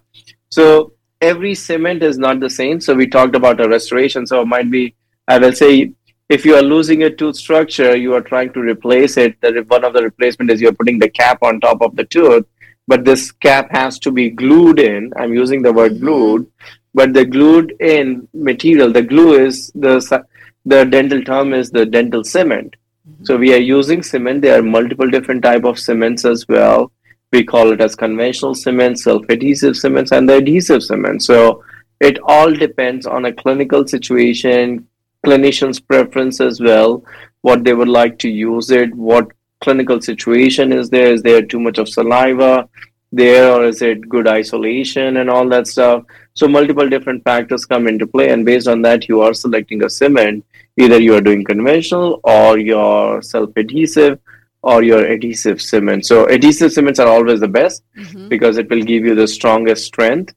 so 0.49 0.95
every 1.21 1.55
cement 1.55 2.03
is 2.03 2.17
not 2.17 2.39
the 2.39 2.49
same. 2.49 2.79
So 2.79 2.93
we 2.93 3.07
talked 3.07 3.35
about 3.35 3.61
a 3.61 3.67
restoration. 3.67 4.27
So 4.27 4.41
it 4.41 4.47
might 4.47 4.69
be, 4.69 4.95
I 5.27 5.37
will 5.37 5.53
say, 5.53 5.91
if 6.29 6.45
you 6.45 6.55
are 6.55 6.61
losing 6.61 7.03
a 7.03 7.09
tooth 7.09 7.35
structure, 7.35 7.95
you 7.95 8.13
are 8.13 8.21
trying 8.21 8.51
to 8.53 8.59
replace 8.59 9.17
it. 9.17 9.39
That 9.41 9.67
one 9.67 9.83
of 9.83 9.93
the 9.93 10.03
replacement 10.03 10.51
is 10.51 10.61
you're 10.61 10.73
putting 10.73 10.99
the 10.99 11.09
cap 11.09 11.39
on 11.43 11.59
top 11.59 11.81
of 11.81 11.95
the 11.95 12.05
tooth, 12.05 12.45
but 12.87 13.05
this 13.05 13.31
cap 13.31 13.69
has 13.71 13.99
to 13.99 14.11
be 14.11 14.29
glued 14.29 14.79
in. 14.79 15.13
I'm 15.17 15.33
using 15.33 15.61
the 15.61 15.73
word 15.73 15.93
mm-hmm. 15.93 16.05
glued, 16.05 16.51
but 16.93 17.13
the 17.13 17.25
glued 17.25 17.75
in 17.79 18.27
material, 18.33 18.91
the 18.91 19.03
glue 19.03 19.33
is 19.45 19.71
the 19.75 20.25
the 20.65 20.83
dental 20.83 21.21
term 21.21 21.53
is 21.53 21.69
the 21.69 21.85
dental 21.85 22.23
cement. 22.23 22.75
So 23.23 23.37
we 23.37 23.53
are 23.53 23.57
using 23.57 24.03
cement. 24.03 24.41
There 24.41 24.59
are 24.59 24.63
multiple 24.63 25.09
different 25.09 25.43
type 25.43 25.63
of 25.63 25.79
cements 25.79 26.25
as 26.25 26.47
well 26.47 26.91
we 27.35 27.43
call 27.43 27.71
it 27.71 27.81
as 27.81 27.95
conventional 27.95 28.55
cement, 28.55 28.99
self-adhesive 28.99 29.75
cements, 29.75 30.11
and 30.11 30.29
the 30.29 30.37
adhesive 30.37 30.83
cement. 30.83 31.23
So 31.23 31.63
it 31.99 32.17
all 32.23 32.53
depends 32.53 33.05
on 33.05 33.25
a 33.25 33.33
clinical 33.33 33.87
situation, 33.87 34.87
clinician's 35.25 35.79
preference 35.79 36.39
as 36.39 36.61
well, 36.61 37.03
what 37.41 37.63
they 37.63 37.73
would 37.73 37.89
like 37.89 38.17
to 38.19 38.29
use 38.29 38.71
it, 38.71 38.93
what 38.95 39.27
clinical 39.61 40.01
situation 40.01 40.71
is 40.71 40.89
there, 40.89 41.13
is 41.13 41.21
there 41.23 41.41
too 41.41 41.59
much 41.59 41.77
of 41.77 41.89
saliva 41.89 42.69
there, 43.11 43.51
or 43.51 43.65
is 43.65 43.81
it 43.81 44.09
good 44.09 44.27
isolation 44.27 45.17
and 45.17 45.29
all 45.29 45.47
that 45.49 45.67
stuff. 45.67 46.03
So 46.33 46.47
multiple 46.47 46.89
different 46.89 47.23
factors 47.23 47.65
come 47.65 47.87
into 47.87 48.07
play, 48.07 48.29
and 48.29 48.45
based 48.45 48.67
on 48.67 48.81
that, 48.83 49.07
you 49.07 49.21
are 49.21 49.33
selecting 49.33 49.83
a 49.83 49.89
cement. 49.89 50.45
Either 50.77 50.99
you 50.99 51.15
are 51.15 51.21
doing 51.21 51.43
conventional 51.43 52.19
or 52.23 52.57
your 52.57 53.21
self-adhesive 53.21 54.19
or 54.61 54.83
your 54.83 55.05
adhesive 55.05 55.61
cement. 55.61 56.05
So 56.05 56.25
adhesive 56.27 56.71
cements 56.73 56.99
are 56.99 57.07
always 57.07 57.39
the 57.39 57.47
best 57.47 57.83
Mhm. 57.97 58.29
because 58.29 58.57
it 58.57 58.69
will 58.69 58.81
give 58.81 59.05
you 59.05 59.15
the 59.15 59.27
strongest 59.27 59.85
strength 59.85 60.33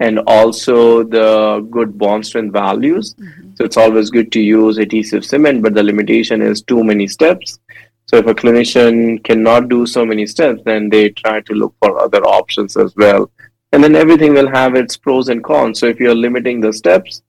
and 0.00 0.18
also 0.26 1.02
the 1.02 1.66
good 1.70 1.98
bond 1.98 2.26
strength 2.26 2.52
values. 2.52 3.14
Mhm. 3.18 3.56
So 3.56 3.64
it's 3.64 3.76
always 3.76 4.10
good 4.10 4.30
to 4.32 4.40
use 4.40 4.78
adhesive 4.78 5.24
cement, 5.24 5.62
but 5.62 5.74
the 5.74 5.82
limitation 5.82 6.40
is 6.40 6.62
too 6.62 6.84
many 6.84 7.06
steps. 7.06 7.58
So 8.06 8.16
if 8.16 8.26
a 8.26 8.34
clinician 8.34 9.22
cannot 9.24 9.68
do 9.68 9.86
so 9.86 10.04
many 10.04 10.26
steps, 10.26 10.62
then 10.64 10.88
they 10.88 11.10
try 11.10 11.40
to 11.40 11.52
look 11.54 11.74
for 11.82 12.00
other 12.00 12.22
options 12.24 12.76
as 12.76 12.94
well. 12.96 13.30
And 13.72 13.84
then 13.84 13.94
everything 13.94 14.34
will 14.34 14.48
have 14.48 14.74
its 14.74 14.96
pros 14.96 15.28
and 15.28 15.42
cons. 15.44 15.78
So 15.78 15.86
if 15.86 16.00
you're 16.00 16.14
limiting 16.14 16.60
the 16.60 16.72
steps, 16.72 17.22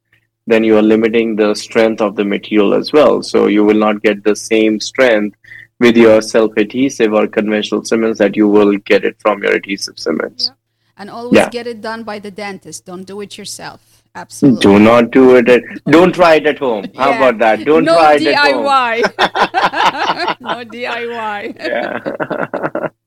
then 0.51 0.63
you 0.63 0.77
are 0.77 0.81
limiting 0.81 1.35
the 1.35 1.53
strength 1.55 2.01
of 2.01 2.15
the 2.15 2.25
material 2.25 2.73
as 2.73 2.91
well. 2.91 3.23
So 3.23 3.47
you 3.47 3.63
will 3.63 3.77
not 3.87 4.01
get 4.01 4.23
the 4.23 4.35
same 4.35 4.79
strength 4.79 5.37
with 5.79 5.97
your 5.97 6.21
self-adhesive 6.21 7.13
or 7.13 7.27
conventional 7.27 7.83
cements 7.85 8.19
that 8.19 8.35
you 8.35 8.47
will 8.47 8.77
get 8.77 9.03
it 9.03 9.15
from 9.19 9.41
your 9.43 9.53
adhesive 9.53 9.97
cements. 9.97 10.47
Yeah. 10.47 10.53
And 10.97 11.09
always 11.09 11.39
Yeah. 11.39 11.49
get 11.49 11.67
it 11.67 11.81
done 11.81 12.03
by 12.03 12.19
the 12.19 12.31
dentist. 12.31 12.85
Don't 12.85 13.05
do 13.05 13.21
it 13.21 13.37
yourself. 13.37 14.03
Absolutely. 14.13 14.61
Do 14.61 14.77
not 14.77 15.11
do 15.11 15.37
it. 15.37 15.47
At, 15.49 15.63
don't 15.85 16.13
try 16.13 16.35
it 16.35 16.45
at 16.45 16.59
home. 16.59 16.85
How 16.95 17.09
Yeah. 17.09 17.17
about 17.17 17.39
that? 17.39 17.65
Don't 17.65 17.85
no 17.85 17.95
try 17.95 18.15
it 18.15 18.27
at 18.27 18.51
home. 18.51 18.65
DIY. 18.65 18.95
no 20.49 20.65
DIY. 20.65 21.55
Yeah. 21.57 22.87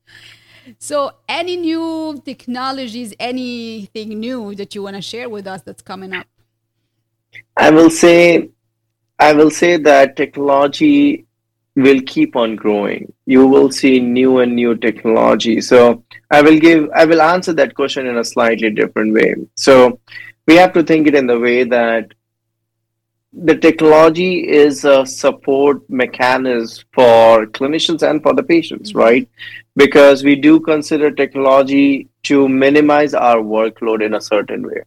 So, 0.78 1.12
any 1.28 1.56
new 1.56 2.20
technologies, 2.24 3.12
anything 3.20 4.18
new 4.18 4.54
that 4.54 4.74
you 4.74 4.82
want 4.82 4.96
to 4.96 5.02
share 5.02 5.28
with 5.28 5.46
us 5.46 5.60
that's 5.60 5.82
coming 5.82 6.14
up? 6.14 6.26
I 7.56 7.70
will 7.70 7.90
say, 7.90 8.48
I 9.18 9.32
will 9.32 9.50
say 9.50 9.76
that 9.78 10.16
technology 10.16 11.26
will 11.76 12.00
keep 12.06 12.36
on 12.36 12.56
growing. 12.56 13.12
You 13.26 13.46
will 13.46 13.70
see 13.70 13.98
new 14.00 14.38
and 14.38 14.54
new 14.54 14.76
technology. 14.76 15.60
So 15.60 16.04
I 16.30 16.42
will 16.42 16.58
give, 16.58 16.88
I 16.94 17.04
will 17.04 17.22
answer 17.22 17.52
that 17.54 17.74
question 17.74 18.06
in 18.06 18.16
a 18.18 18.24
slightly 18.24 18.70
different 18.70 19.12
way. 19.12 19.34
So 19.56 19.98
we 20.46 20.56
have 20.56 20.72
to 20.74 20.82
think 20.82 21.06
it 21.08 21.14
in 21.14 21.26
the 21.26 21.38
way 21.38 21.64
that 21.64 22.12
the 23.32 23.56
technology 23.56 24.48
is 24.48 24.84
a 24.84 25.04
support 25.04 25.88
mechanism 25.90 26.84
for 26.94 27.46
clinicians 27.46 28.08
and 28.08 28.22
for 28.22 28.32
the 28.32 28.42
patients, 28.42 28.92
Mhm. 28.92 28.96
right? 28.96 29.28
Because 29.74 30.22
we 30.22 30.36
do 30.36 30.60
consider 30.60 31.10
technology 31.10 32.08
to 32.24 32.48
minimize 32.48 33.12
our 33.14 33.38
workload 33.38 34.02
in 34.02 34.14
a 34.14 34.20
certain 34.20 34.62
way. 34.62 34.82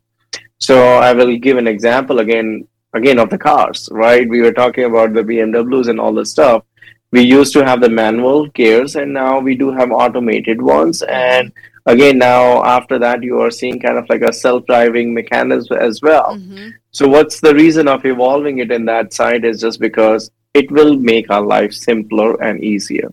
So 0.59 0.95
I 0.97 1.13
will 1.13 1.37
give 1.37 1.57
an 1.57 1.67
example 1.67 2.19
again, 2.19 2.67
again 2.93 3.19
of 3.19 3.29
the 3.29 3.37
cars, 3.37 3.89
right? 3.91 4.27
We 4.27 4.41
were 4.41 4.51
talking 4.53 4.85
about 4.85 5.13
the 5.13 5.21
BMWs 5.23 5.87
and 5.89 5.99
all 5.99 6.13
this 6.13 6.31
stuff. 6.31 6.63
We 7.11 7.21
used 7.21 7.53
to 7.53 7.63
have 7.65 7.79
the 7.79 7.89
manual 7.89 8.47
gears, 8.47 8.95
and 8.95 9.13
now 9.13 9.39
we 9.39 9.55
do 9.55 9.71
have 9.71 9.91
automated 9.91 10.61
ones. 10.61 11.01
And 11.03 11.51
again 11.85 12.17
now 12.17 12.61
after 12.65 12.99
that 12.99 13.23
you 13.23 13.39
are 13.39 13.49
seeing 13.49 13.79
kind 13.79 13.97
of 13.97 14.05
like 14.09 14.21
a 14.21 14.33
self-driving 14.33 15.13
mechanism 15.13 15.77
as 15.77 16.01
well 16.01 16.35
Mhm. 16.37 16.73
so 16.91 17.07
what's 17.07 17.39
the 17.39 17.53
reason 17.55 17.87
of 17.87 18.05
evolving 18.05 18.57
it 18.57 18.71
in 18.77 18.83
that 18.85 19.13
side 19.13 19.45
is 19.45 19.61
just 19.61 19.79
because 19.79 20.29
it 20.53 20.69
will 20.69 20.97
make 20.97 21.31
our 21.31 21.45
life 21.55 21.71
simpler 21.71 22.29
and 22.43 22.61
easier 22.61 23.09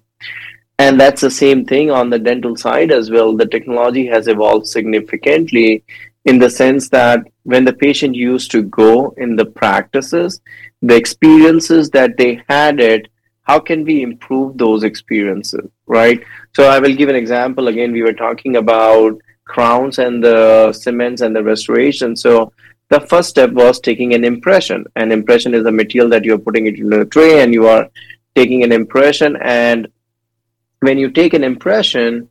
and 0.80 1.00
that's 1.00 1.20
the 1.20 1.30
same 1.30 1.64
thing 1.64 1.92
on 1.92 2.10
the 2.10 2.18
dental 2.18 2.56
side 2.56 2.90
as 2.90 3.12
well 3.12 3.32
the 3.42 3.46
technology 3.46 4.06
has 4.08 4.26
evolved 4.26 4.66
significantly 4.66 5.84
in 6.24 6.38
the 6.38 6.50
sense 6.50 6.88
that 6.88 7.20
when 7.42 7.64
the 7.64 7.72
patient 7.72 8.14
used 8.14 8.50
to 8.50 8.62
go 8.62 9.14
in 9.18 9.36
the 9.36 9.44
practices 9.44 10.40
the 10.82 10.96
experiences 10.96 11.90
that 11.90 12.16
they 12.16 12.42
had 12.48 12.80
it 12.80 13.08
how 13.42 13.58
can 13.58 13.84
we 13.84 14.02
improve 14.02 14.56
those 14.56 14.84
experiences 14.84 15.68
right? 15.86 16.22
So 16.56 16.68
i 16.68 16.78
will 16.78 16.94
give 16.94 17.08
an 17.08 17.16
example. 17.16 17.68
Again 17.68 17.92
we 17.92 18.02
were 18.02 18.12
talking 18.12 18.56
about 18.56 19.18
crowns 19.44 19.98
and 19.98 20.24
the 20.24 20.72
cements 20.72 21.20
and 21.20 21.36
the 21.36 21.42
restoration. 21.42 22.16
So 22.16 22.52
the 22.88 23.00
first 23.00 23.30
step 23.30 23.50
was 23.50 23.80
taking 23.80 24.14
an 24.14 24.24
impression. 24.24 24.84
An 24.96 25.12
impression 25.12 25.54
is 25.54 25.66
a 25.66 25.72
material 25.72 26.08
that 26.10 26.24
you're 26.24 26.38
putting 26.38 26.66
it 26.66 26.78
in 26.78 26.92
a 26.92 27.04
tray 27.04 27.42
and 27.42 27.52
you 27.52 27.66
are 27.66 27.88
taking 28.34 28.62
an 28.62 28.72
impression. 28.72 29.36
And 29.42 29.88
when 30.80 30.98
you 30.98 31.10
take 31.10 31.34
an 31.34 31.44
impression 31.44 32.28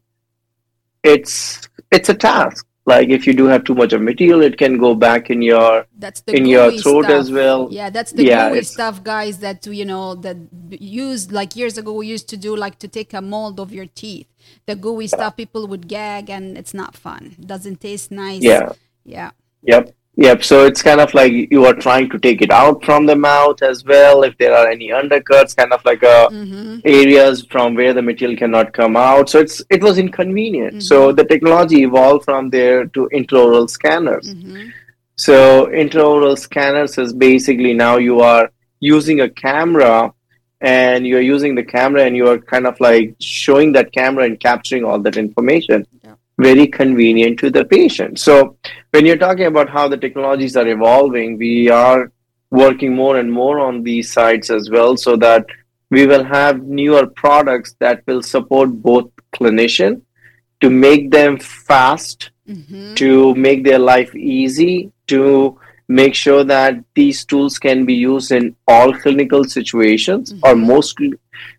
it's 1.03 1.67
it's 1.91 2.09
a 2.09 2.13
task 2.13 2.65
like 2.85 3.09
if 3.09 3.25
you 3.25 3.33
do 3.33 3.45
have 3.45 3.63
too 3.63 3.75
much 3.75 3.93
of 3.93 4.01
material 4.01 4.41
it 4.41 4.57
can 4.57 4.77
go 4.77 4.93
back 4.93 5.29
in 5.29 5.41
your 5.41 5.85
That's 5.97 6.21
the 6.21 6.35
in 6.35 6.45
your 6.45 6.71
throat 6.71 7.05
stuff. 7.05 7.19
as 7.21 7.31
well 7.31 7.69
Yeah, 7.71 7.89
that's 7.89 8.11
the 8.11 8.23
Yeah, 8.25 8.49
gooey 8.49 8.63
stuff, 8.63 9.03
guys. 9.03 9.39
That 9.39 9.65
you 9.65 9.85
know 9.85 10.15
that 10.15 10.37
used 10.69 11.31
like 11.31 11.55
years 11.55 11.77
ago 11.77 11.93
we 11.93 12.07
used 12.07 12.27
to 12.29 12.37
do 12.37 12.55
like 12.55 12.79
to 12.79 12.87
take 12.87 13.13
a 13.13 13.21
mold 13.21 13.59
of 13.59 13.73
your 13.73 13.85
teeth. 13.85 14.27
The 14.65 14.75
gooey 14.75 15.07
stuff 15.07 15.37
people 15.37 15.67
would 15.67 15.87
gag, 15.87 16.29
and 16.29 16.57
it's 16.57 16.73
not 16.73 16.95
fun. 16.95 17.35
Doesn't 17.39 17.79
taste 17.81 18.11
nice. 18.11 18.43
yeah 18.43 18.73
yeah. 19.05 19.31
Yep. 19.63 19.95
Yep. 20.15 20.43
So 20.43 20.65
it's 20.65 20.83
kind 20.83 21.01
of 21.01 21.11
like 21.15 21.33
you 21.51 21.65
are 21.65 21.73
trying 21.73 22.07
to 22.11 22.19
take 22.19 22.41
it 22.43 22.51
out 22.51 22.85
from 22.85 23.07
the 23.07 23.15
mouth 23.15 23.63
as 23.63 23.83
well. 23.83 24.21
If 24.23 24.37
there 24.37 24.53
are 24.55 24.67
any 24.67 24.89
undercuts, 24.89 25.55
kind 25.55 25.73
of 25.73 25.83
like 25.85 26.03
a 26.03 26.27
Mm-hmm. 26.31 26.79
areas 26.85 27.45
from 27.49 27.73
where 27.73 27.93
the 27.93 28.01
material 28.01 28.37
cannot 28.37 28.73
come 28.73 28.95
out. 28.95 29.29
So 29.29 29.39
it's 29.39 29.61
it 29.69 29.81
was 29.81 29.97
inconvenient. 29.97 30.83
So 30.83 31.07
Mm-hmm. 31.07 31.15
the 31.15 31.25
technology 31.25 31.81
evolved 31.83 32.25
from 32.25 32.49
there 32.51 32.85
to 32.85 33.09
intraoral 33.11 33.67
scanners. 33.69 34.33
Mm-hmm. 34.33 34.69
So 35.15 35.67
intraoral 35.67 36.37
scanners 36.37 36.97
is 36.97 37.11
basically 37.13 37.73
now 37.73 37.97
you 37.97 38.19
are 38.21 38.51
using 38.79 39.21
a 39.21 39.29
camera 39.29 40.13
and 40.61 41.05
you're 41.07 41.21
using 41.21 41.55
the 41.55 41.63
camera 41.63 42.03
and 42.05 42.15
you 42.15 42.27
are 42.27 42.37
kind 42.37 42.65
of 42.67 42.79
like 42.79 43.15
showing 43.19 43.71
that 43.73 43.91
camera 43.91 44.25
and 44.25 44.39
capturing 44.39 44.83
all 44.85 44.99
that 44.99 45.17
information. 45.17 45.85
Yeah. 46.03 46.15
Very 46.43 46.67
convenient 46.67 47.39
to 47.39 47.49
the 47.49 47.65
patient. 47.65 48.19
So 48.19 48.57
when 48.91 49.05
you're 49.05 49.23
talking 49.25 49.45
about 49.45 49.69
how 49.69 49.87
the 49.87 49.97
technologies 49.97 50.55
are 50.55 50.67
evolving, 50.67 51.37
we 51.37 51.69
are 51.69 52.11
working 52.51 52.95
more 52.95 53.17
and 53.17 53.31
more 53.31 53.59
on 53.59 53.83
these 53.83 54.11
sides 54.11 54.49
as 54.49 54.69
well 54.69 54.97
so 54.97 55.15
that 55.17 55.45
we 55.89 56.05
will 56.05 56.23
have 56.23 56.63
newer 56.63 57.07
products 57.07 57.75
that 57.79 58.03
will 58.07 58.21
support 58.21 58.69
both 58.89 59.09
clinician 59.35 60.01
to 60.61 60.69
make 60.69 61.11
them 61.11 61.37
fast 61.39 62.31
Mm-hmm. 62.49 62.95
to 62.95 63.33
make 63.35 63.63
their 63.63 63.79
life 63.79 64.13
easy, 64.13 64.91
to 65.07 65.57
make 65.87 66.15
sure 66.15 66.43
that 66.43 66.75
these 66.95 67.25
tools 67.25 67.59
can 67.59 67.85
be 67.85 67.93
used 67.93 68.31
in 68.31 68.55
all 68.67 68.93
clinical 68.93 69.43
situations 69.43 70.33
or 70.43 70.53
Mhm. 70.53 70.65
most 70.65 70.97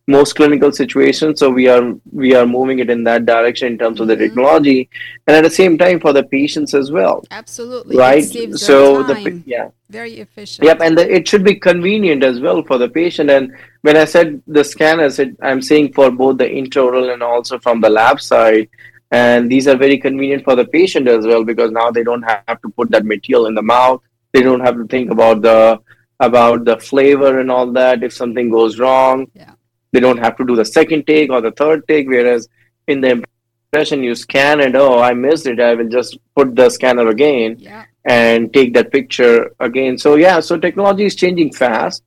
most 0.07 0.35
clinical 0.37 0.71
situations. 0.73 1.39
So 1.41 1.51
we 1.51 1.69
are 1.69 1.95
we 2.13 2.35
are 2.35 2.47
moving 2.47 2.79
it 2.79 2.91
in 2.91 3.05
that 3.05 3.27
direction 3.27 3.73
in 3.73 3.79
terms 3.79 4.01
of 4.01 4.07
the 4.07 4.17
Mhm. 4.17 4.19
technology, 4.25 4.89
and 5.27 5.37
at 5.37 5.45
the 5.45 5.51
same 5.51 5.77
time 5.77 6.01
for 6.01 6.13
the 6.13 6.23
patients 6.23 6.75
as 6.75 6.91
well, 6.91 7.25
Absolutely. 7.31 7.97
right? 7.97 8.25
So 8.57 9.03
the 9.03 9.43
yeah. 9.47 9.69
Very 9.91 10.15
efficient. 10.15 10.65
Yep, 10.67 10.81
and 10.81 10.99
the, 10.99 11.15
it 11.15 11.29
should 11.29 11.45
be 11.45 11.55
convenient 11.55 12.25
as 12.25 12.41
well 12.41 12.63
for 12.63 12.79
the 12.79 12.89
patient. 12.89 13.31
And 13.31 13.53
when 13.83 13.97
I 13.97 14.07
said 14.07 14.41
the 14.47 14.65
scanners, 14.65 15.19
it, 15.19 15.37
I'm 15.43 15.63
saying 15.63 15.93
for 15.93 16.11
both 16.11 16.39
the 16.39 16.49
intraoral 16.49 17.13
and 17.13 17.23
also 17.23 17.59
from 17.59 17.81
the 17.81 17.91
lab 17.91 18.21
side. 18.21 18.69
And 19.11 19.49
these 19.49 19.69
are 19.69 19.77
very 19.77 19.99
convenient 19.99 20.43
for 20.43 20.57
the 20.57 20.65
patient 20.65 21.07
as 21.07 21.25
well 21.25 21.45
because 21.45 21.71
now 21.71 21.91
they 21.91 22.03
don't 22.03 22.23
have 22.23 22.61
to 22.63 22.69
put 22.71 22.91
that 22.91 23.05
material 23.05 23.47
in 23.47 23.55
the 23.55 23.63
mouth. 23.63 24.01
They 24.35 24.43
don't 24.43 24.61
have 24.61 24.77
to 24.77 24.87
think 24.87 25.11
about 25.11 25.43
the 25.43 25.81
about 26.21 26.65
the 26.65 26.77
flavor 26.77 27.39
and 27.41 27.51
all 27.51 27.71
that. 27.73 28.03
If 28.03 28.13
something 28.13 28.51
goes 28.51 28.79
wrong, 28.79 29.27
Yeah. 29.35 29.53
they 29.93 30.01
don't 30.01 30.19
have 30.19 30.37
to 30.39 30.45
do 30.45 30.57
the 30.57 30.65
second 30.65 31.07
take 31.07 31.31
or 31.31 31.41
the 31.41 31.53
third 31.53 31.87
take. 31.89 32.09
Whereas 32.09 32.49
in 32.89 33.01
the 33.01 33.11
impression, 33.19 34.03
you 34.03 34.15
scan 34.15 34.61
it. 34.61 34.75
Oh, 34.77 34.99
I 35.01 35.13
missed 35.15 35.47
it. 35.47 35.61
I 35.61 35.75
will 35.75 35.89
just 35.89 36.19
put 36.37 36.55
the 36.57 36.69
scanner 36.71 37.09
again 37.09 37.57
Yeah. 37.59 37.85
and 38.05 38.53
take 38.53 38.75
that 38.75 38.93
picture 38.93 39.53
again. 39.61 39.99
So 39.99 40.17
yeah, 40.17 40.41
so 40.41 40.57
technology 40.59 41.05
is 41.05 41.17
changing 41.17 41.53
fast. 41.53 42.03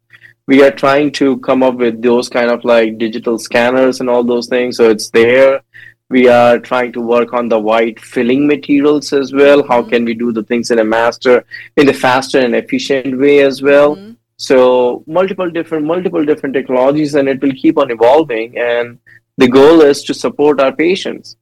We 0.48 0.64
are 0.64 0.72
trying 0.72 1.12
to 1.22 1.38
come 1.40 1.62
up 1.64 1.76
with 1.76 2.02
those 2.02 2.30
kind 2.30 2.50
of 2.52 2.64
like 2.64 2.98
digital 2.98 3.38
scanners 3.38 4.00
and 4.02 4.10
all 4.10 4.24
those 4.24 4.48
things. 4.48 4.78
So 4.78 4.90
it's 4.90 5.10
there. 5.12 5.62
We 6.10 6.28
are 6.30 6.58
trying 6.58 6.94
to 6.94 7.02
work 7.02 7.34
on 7.34 7.50
the 7.50 7.60
white 7.60 8.00
filling 8.00 8.48
materials 8.48 9.12
as 9.12 9.34
well. 9.34 9.64
How 9.68 9.82
Mhm. 9.82 9.90
can 9.90 10.06
we 10.06 10.14
do 10.14 10.32
the 10.32 10.44
things 10.44 10.72
in 10.72 10.80
a 10.80 10.84
master, 10.84 11.44
in 11.76 11.90
a 11.90 11.94
faster 11.94 12.40
and 12.40 12.56
efficient 12.56 13.18
way 13.20 13.40
as 13.40 13.62
well? 13.62 13.96
Mhm. 13.96 14.16
So 14.38 15.04
multiple 15.08 15.50
different, 15.50 15.86
multiple 15.86 16.24
different 16.24 16.54
technologies, 16.54 17.16
and 17.16 17.28
it 17.28 17.42
will 17.42 17.52
keep 17.64 17.78
on 17.78 17.92
evolving. 17.92 18.58
And 18.58 19.00
the 19.38 19.48
goal 19.48 19.82
is 19.82 20.04
to 20.06 20.14
support 20.14 20.62
our 20.62 20.72
patients 20.72 21.36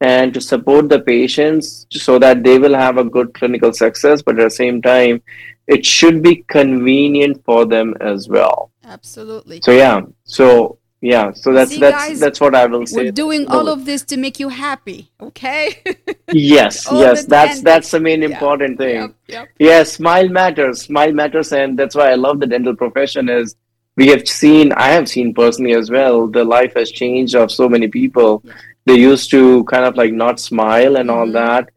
and 0.00 0.32
to 0.34 0.40
support 0.40 0.88
the 0.88 1.00
patients 1.00 1.86
so 1.90 2.18
that 2.18 2.44
they 2.44 2.58
will 2.58 2.74
have 2.74 2.98
a 2.98 3.04
good 3.04 3.34
clinical 3.34 3.72
success. 3.72 4.22
But 4.22 4.38
at 4.38 4.44
the 4.44 4.50
same 4.50 4.80
time, 4.82 5.22
it 5.66 5.84
should 5.84 6.22
be 6.22 6.44
convenient 6.48 7.42
for 7.44 7.64
them 7.64 7.94
as 8.00 8.28
well. 8.28 8.70
Absolutely. 8.84 9.60
So 9.62 9.72
yeah, 9.72 10.02
so 10.24 10.78
yeah, 11.04 11.32
so 11.32 11.52
that's 11.52 11.70
See, 11.70 11.80
that's 11.80 12.08
guys, 12.08 12.18
that's 12.18 12.40
what 12.40 12.54
I 12.54 12.64
will 12.64 12.86
say. 12.86 13.02
We're 13.04 13.12
doing 13.12 13.46
all 13.48 13.68
of 13.68 13.84
this 13.84 14.02
to 14.04 14.16
make 14.16 14.40
you 14.40 14.48
happy. 14.48 15.10
Okay. 15.20 15.82
yes, 16.32 16.86
yes, 16.90 17.26
that's 17.26 17.60
that's 17.60 17.90
the 17.90 18.00
main 18.00 18.22
Yeah. 18.22 18.28
important 18.30 18.78
thing. 18.78 18.96
Yep, 19.02 19.14
yep. 19.28 19.48
Yes, 19.58 19.92
smile 19.92 20.28
matters. 20.30 20.80
Smile 20.82 21.12
matters, 21.12 21.52
and 21.52 21.78
that's 21.78 21.94
why 21.94 22.10
I 22.10 22.14
love 22.14 22.40
the 22.40 22.46
dental 22.46 22.74
profession. 22.74 23.28
Is 23.28 23.54
we 23.98 24.06
have 24.08 24.26
seen, 24.26 24.72
I 24.72 24.88
have 24.96 25.06
seen 25.08 25.34
personally 25.34 25.74
as 25.74 25.90
well, 25.90 26.26
the 26.26 26.44
life 26.44 26.72
has 26.74 26.90
changed 26.90 27.34
of 27.34 27.52
so 27.52 27.68
many 27.68 27.88
people. 27.88 28.40
Yeah. 28.42 28.54
They 28.86 28.98
used 28.98 29.30
to 29.32 29.64
kind 29.64 29.84
of 29.84 29.96
like 29.96 30.12
not 30.12 30.40
smile 30.40 30.96
and 30.96 31.10
all 31.10 31.26
Mhm. 31.26 31.34
that, 31.34 31.68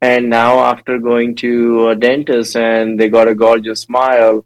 and 0.00 0.28
now 0.28 0.58
after 0.72 0.98
going 0.98 1.36
to 1.36 1.88
a 1.90 1.94
dentist 1.94 2.56
and 2.56 2.98
they 2.98 3.08
got 3.08 3.28
a 3.28 3.34
gorgeous 3.46 3.82
smile, 3.82 4.44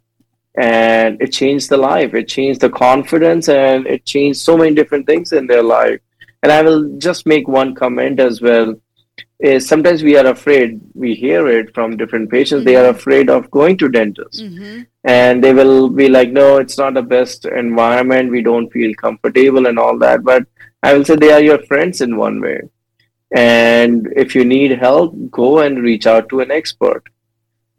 and 0.57 1.21
it 1.21 1.31
changed 1.31 1.69
the 1.69 1.77
life. 1.77 2.13
It 2.13 2.27
changed 2.27 2.61
the 2.61 2.69
confidence, 2.69 3.47
and 3.49 3.85
it 3.87 4.05
changed 4.05 4.39
so 4.39 4.57
many 4.57 4.73
different 4.75 5.05
things 5.05 5.31
in 5.33 5.47
their 5.47 5.63
life. 5.63 5.99
And 6.43 6.51
I 6.51 6.61
will 6.61 6.97
just 6.97 7.25
make 7.25 7.47
one 7.47 7.75
comment 7.75 8.19
as 8.19 8.41
well. 8.41 8.75
Is 9.39 9.67
sometimes 9.67 10.01
we 10.03 10.17
are 10.17 10.25
afraid 10.27 10.79
we 10.95 11.13
hear 11.13 11.47
it 11.47 11.73
from 11.75 11.95
different 11.95 12.29
patients 12.31 12.65
they 12.65 12.75
are 12.75 12.85
Mhm. 12.91 12.95
afraid 12.97 13.29
of 13.29 13.49
going 13.51 13.77
to 13.81 13.87
dentists 13.95 14.41
hmm 14.41 14.79
and 15.15 15.43
they 15.43 15.53
will 15.59 15.89
be 15.99 16.07
like 16.09 16.31
no 16.37 16.57
it's 16.57 16.77
not 16.79 16.95
the 16.95 17.03
best 17.03 17.45
environment. 17.45 18.31
We 18.31 18.41
don't 18.41 18.71
feel 18.77 18.93
comfortable 19.01 19.67
and 19.67 19.77
all 19.83 19.97
that. 20.05 20.23
But 20.23 20.43
i 20.83 20.93
will 20.93 21.05
say 21.09 21.15
they 21.17 21.31
are 21.37 21.41
your 21.49 21.59
friends 21.69 22.01
in 22.01 22.17
one 22.17 22.41
way. 22.47 22.59
And 23.35 24.07
if 24.15 24.35
you 24.35 24.43
need 24.45 24.71
help 24.79 25.13
go 25.31 25.59
and 25.59 25.83
reach 25.83 26.07
out 26.07 26.29
to 26.29 26.39
an 26.39 26.51
expert 26.51 27.03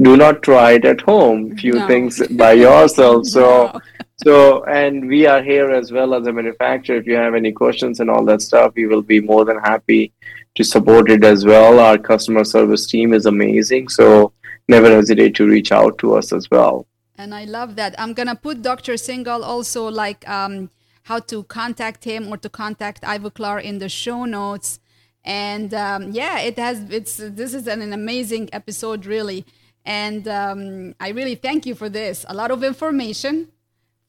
do 0.00 0.16
not 0.16 0.42
try 0.42 0.72
it 0.72 0.84
at 0.84 1.00
home 1.00 1.56
few 1.56 1.74
No. 1.74 1.86
things 1.86 2.26
by 2.28 2.52
yourself 2.52 3.26
so 3.36 3.46
No. 3.72 3.80
so, 4.24 4.64
and 4.64 5.08
we 5.08 5.26
are 5.26 5.42
here 5.42 5.70
as 5.70 5.92
well 5.92 6.14
as 6.14 6.26
a 6.26 6.32
manufacturer. 6.32 6.96
If 6.96 7.06
you 7.06 7.14
have 7.14 7.34
any 7.34 7.52
questions 7.52 8.00
and 8.00 8.10
all 8.10 8.24
that 8.26 8.42
stuff, 8.42 8.72
we 8.76 8.86
will 8.86 9.02
be 9.02 9.20
more 9.20 9.44
than 9.44 9.58
happy 9.58 10.12
to 10.56 10.64
support 10.64 11.10
it 11.10 11.24
as 11.24 11.44
well. 11.44 11.78
Our 11.78 11.98
customer 11.98 12.44
service 12.44 12.86
team 12.86 13.12
is 13.12 13.26
amazing. 13.26 13.88
So, 13.88 14.32
never 14.68 14.90
hesitate 14.90 15.34
to 15.36 15.46
reach 15.46 15.70
out 15.72 15.98
to 15.98 16.14
us 16.14 16.32
as 16.32 16.50
well. 16.50 16.86
And 17.16 17.34
I 17.34 17.44
love 17.44 17.74
that. 17.76 17.94
I'm 17.98 18.12
gonna 18.12 18.36
put 18.36 18.62
Dr. 18.62 18.94
Singhal 18.94 19.42
also 19.42 19.88
like 19.88 20.28
um, 20.28 20.70
how 21.04 21.18
to 21.30 21.42
contact 21.44 22.04
him 22.04 22.28
or 22.28 22.36
to 22.38 22.48
contact 22.48 23.02
Ivoclar 23.02 23.60
in 23.62 23.78
the 23.78 23.88
show 23.88 24.24
notes. 24.24 24.78
And 25.24 25.74
um, 25.74 26.12
yeah, 26.12 26.38
it 26.40 26.56
has. 26.58 26.76
It's 26.90 27.16
this 27.40 27.52
is 27.54 27.66
an, 27.66 27.82
an 27.82 27.92
amazing 27.92 28.50
episode, 28.52 29.04
really. 29.06 29.44
And 29.88 30.28
um, 30.28 30.94
I 31.00 31.08
really 31.18 31.34
thank 31.34 31.64
you 31.64 31.74
for 31.74 31.88
this. 31.88 32.26
A 32.28 32.34
lot 32.34 32.50
of 32.50 32.62
information 32.62 33.48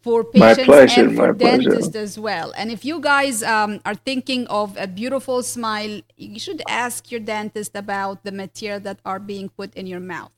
for 0.02 0.26
patients 0.26 0.66
pleasure, 0.66 1.06
and 1.08 1.16
for 1.16 1.32
dentists 1.34 1.96
as 1.96 2.20
well. 2.20 2.54
And 2.58 2.70
if 2.70 2.84
you 2.84 3.00
guys 3.00 3.44
um, 3.44 3.80
are 3.86 3.96
thinking 3.96 4.46
of 4.48 4.76
a 4.78 4.88
beautiful 4.88 5.42
smile, 5.42 6.02
you 6.18 6.40
should 6.40 6.62
ask 6.68 7.10
your 7.12 7.22
dentist 7.22 7.72
about 7.76 8.24
the 8.26 8.34
material 8.34 8.82
that 8.82 9.00
are 9.06 9.20
being 9.20 9.48
put 9.50 9.74
in 9.74 9.88
your 9.88 10.02
mouth. 10.02 10.32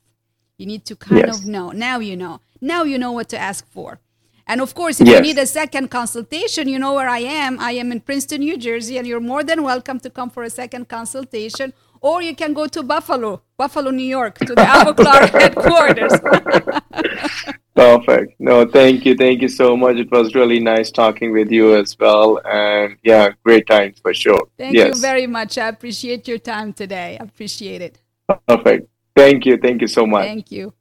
You 0.58 0.66
need 0.66 0.84
to 0.86 0.94
kind 0.96 1.26
Yes. 1.26 1.40
of 1.40 1.46
know. 1.46 1.70
Now 1.70 1.98
you 1.98 2.16
know. 2.16 2.40
Now 2.60 2.84
you 2.84 2.96
know 2.96 3.10
what 3.10 3.28
to 3.30 3.38
ask 3.38 3.66
for. 3.68 3.98
And 4.46 4.60
of 4.60 4.74
course, 4.74 5.00
if 5.00 5.08
you 5.08 5.20
need 5.20 5.38
a 5.38 5.46
second 5.46 5.88
consultation, 5.90 6.68
you 6.68 6.78
know 6.78 6.94
where 6.94 7.08
I 7.08 7.20
am. 7.20 7.58
I 7.60 7.72
am 7.72 7.90
in 7.92 8.00
Princeton, 8.00 8.40
New 8.40 8.56
Jersey, 8.56 8.96
and 8.98 9.06
you're 9.08 9.20
more 9.32 9.42
than 9.44 9.62
welcome 9.62 9.98
to 10.00 10.10
come 10.10 10.30
for 10.30 10.42
a 10.44 10.50
second 10.50 10.88
consultation. 10.88 11.72
Or 12.00 12.22
you 12.22 12.34
can 12.34 12.52
go 12.52 12.66
to 12.66 12.82
Buffalo, 12.82 13.42
Buffalo, 13.62 13.92
New 13.92 14.10
York, 14.18 14.38
to 14.40 14.56
the 14.56 14.66
Ivoclar 14.76 15.30
headquarters. 15.40 16.14
Perfect. 17.76 18.34
No, 18.40 18.66
thank 18.66 19.06
you. 19.06 19.14
Thank 19.14 19.40
you 19.40 19.48
so 19.48 19.76
much. 19.76 19.98
It 19.98 20.10
was 20.10 20.34
really 20.34 20.58
nice 20.58 20.90
talking 20.90 21.30
with 21.30 21.52
you 21.52 21.76
as 21.76 21.96
well. 21.96 22.40
And 22.44 22.96
yeah, 23.04 23.28
great 23.44 23.68
times 23.68 24.00
for 24.00 24.12
sure. 24.12 24.48
Thank 24.58 24.74
yes. 24.74 24.96
you 24.96 25.00
very 25.00 25.28
much. 25.28 25.58
I 25.58 25.68
appreciate 25.68 26.26
your 26.26 26.38
time 26.38 26.72
today. 26.72 27.18
I 27.20 27.22
appreciate 27.22 27.82
it. 27.82 28.00
Perfect. 28.48 28.88
Thank 29.14 29.46
you. 29.46 29.56
Thank 29.56 29.80
you 29.80 29.86
so 29.86 30.06
much. 30.06 30.24
Thank 30.24 30.50
you. 30.50 30.74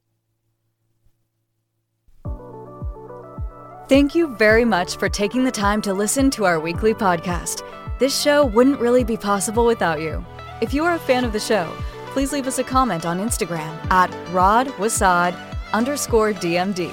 Thank 3.90 4.16
you 4.16 4.36
very 4.38 4.66
much 4.66 4.98
for 4.98 5.08
taking 5.08 5.44
the 5.44 5.52
time 5.52 5.84
to 5.84 5.94
listen 5.94 6.32
to 6.32 6.46
our 6.46 6.60
weekly 6.60 6.96
podcast. 6.96 7.62
This 8.00 8.20
show 8.20 8.44
wouldn't 8.44 8.80
really 8.80 9.04
be 9.04 9.18
possible 9.18 9.68
without 9.68 10.02
you. 10.02 10.26
If 10.62 10.74
you 10.74 10.84
are 10.84 10.96
a 10.96 11.00
fan 11.00 11.26
of 11.26 11.32
the 11.34 11.40
show, 11.40 11.72
please 12.12 12.34
leave 12.34 12.48
us 12.48 12.60
a 12.60 12.64
comment 12.64 13.06
on 13.06 13.20
Instagram 13.20 13.74
at 13.90 14.12
radwasaad 14.34 15.36
underscore 15.74 16.34
DMD. 16.34 16.92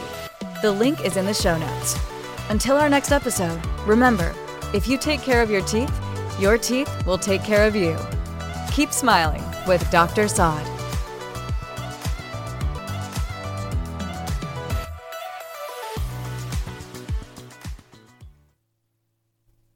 The 0.63 0.71
link 0.71 1.05
is 1.05 1.17
in 1.17 1.27
the 1.27 1.35
show 1.35 1.59
notes. 1.59 1.97
Until 2.51 2.77
our 2.77 2.89
next 2.89 3.13
episode, 3.13 3.61
remember, 3.87 4.35
if 4.73 4.87
you 4.89 4.97
take 4.97 5.21
care 5.21 5.43
of 5.43 5.51
your 5.51 5.63
teeth, 5.63 5.93
your 6.41 6.57
teeth 6.57 7.07
will 7.07 7.19
take 7.19 7.43
care 7.43 7.67
of 7.67 7.75
you. 7.75 7.97
Keep 8.73 8.93
smiling 8.93 9.43
with 9.67 9.89
Dr. 9.91 10.29
Saad. 10.29 10.78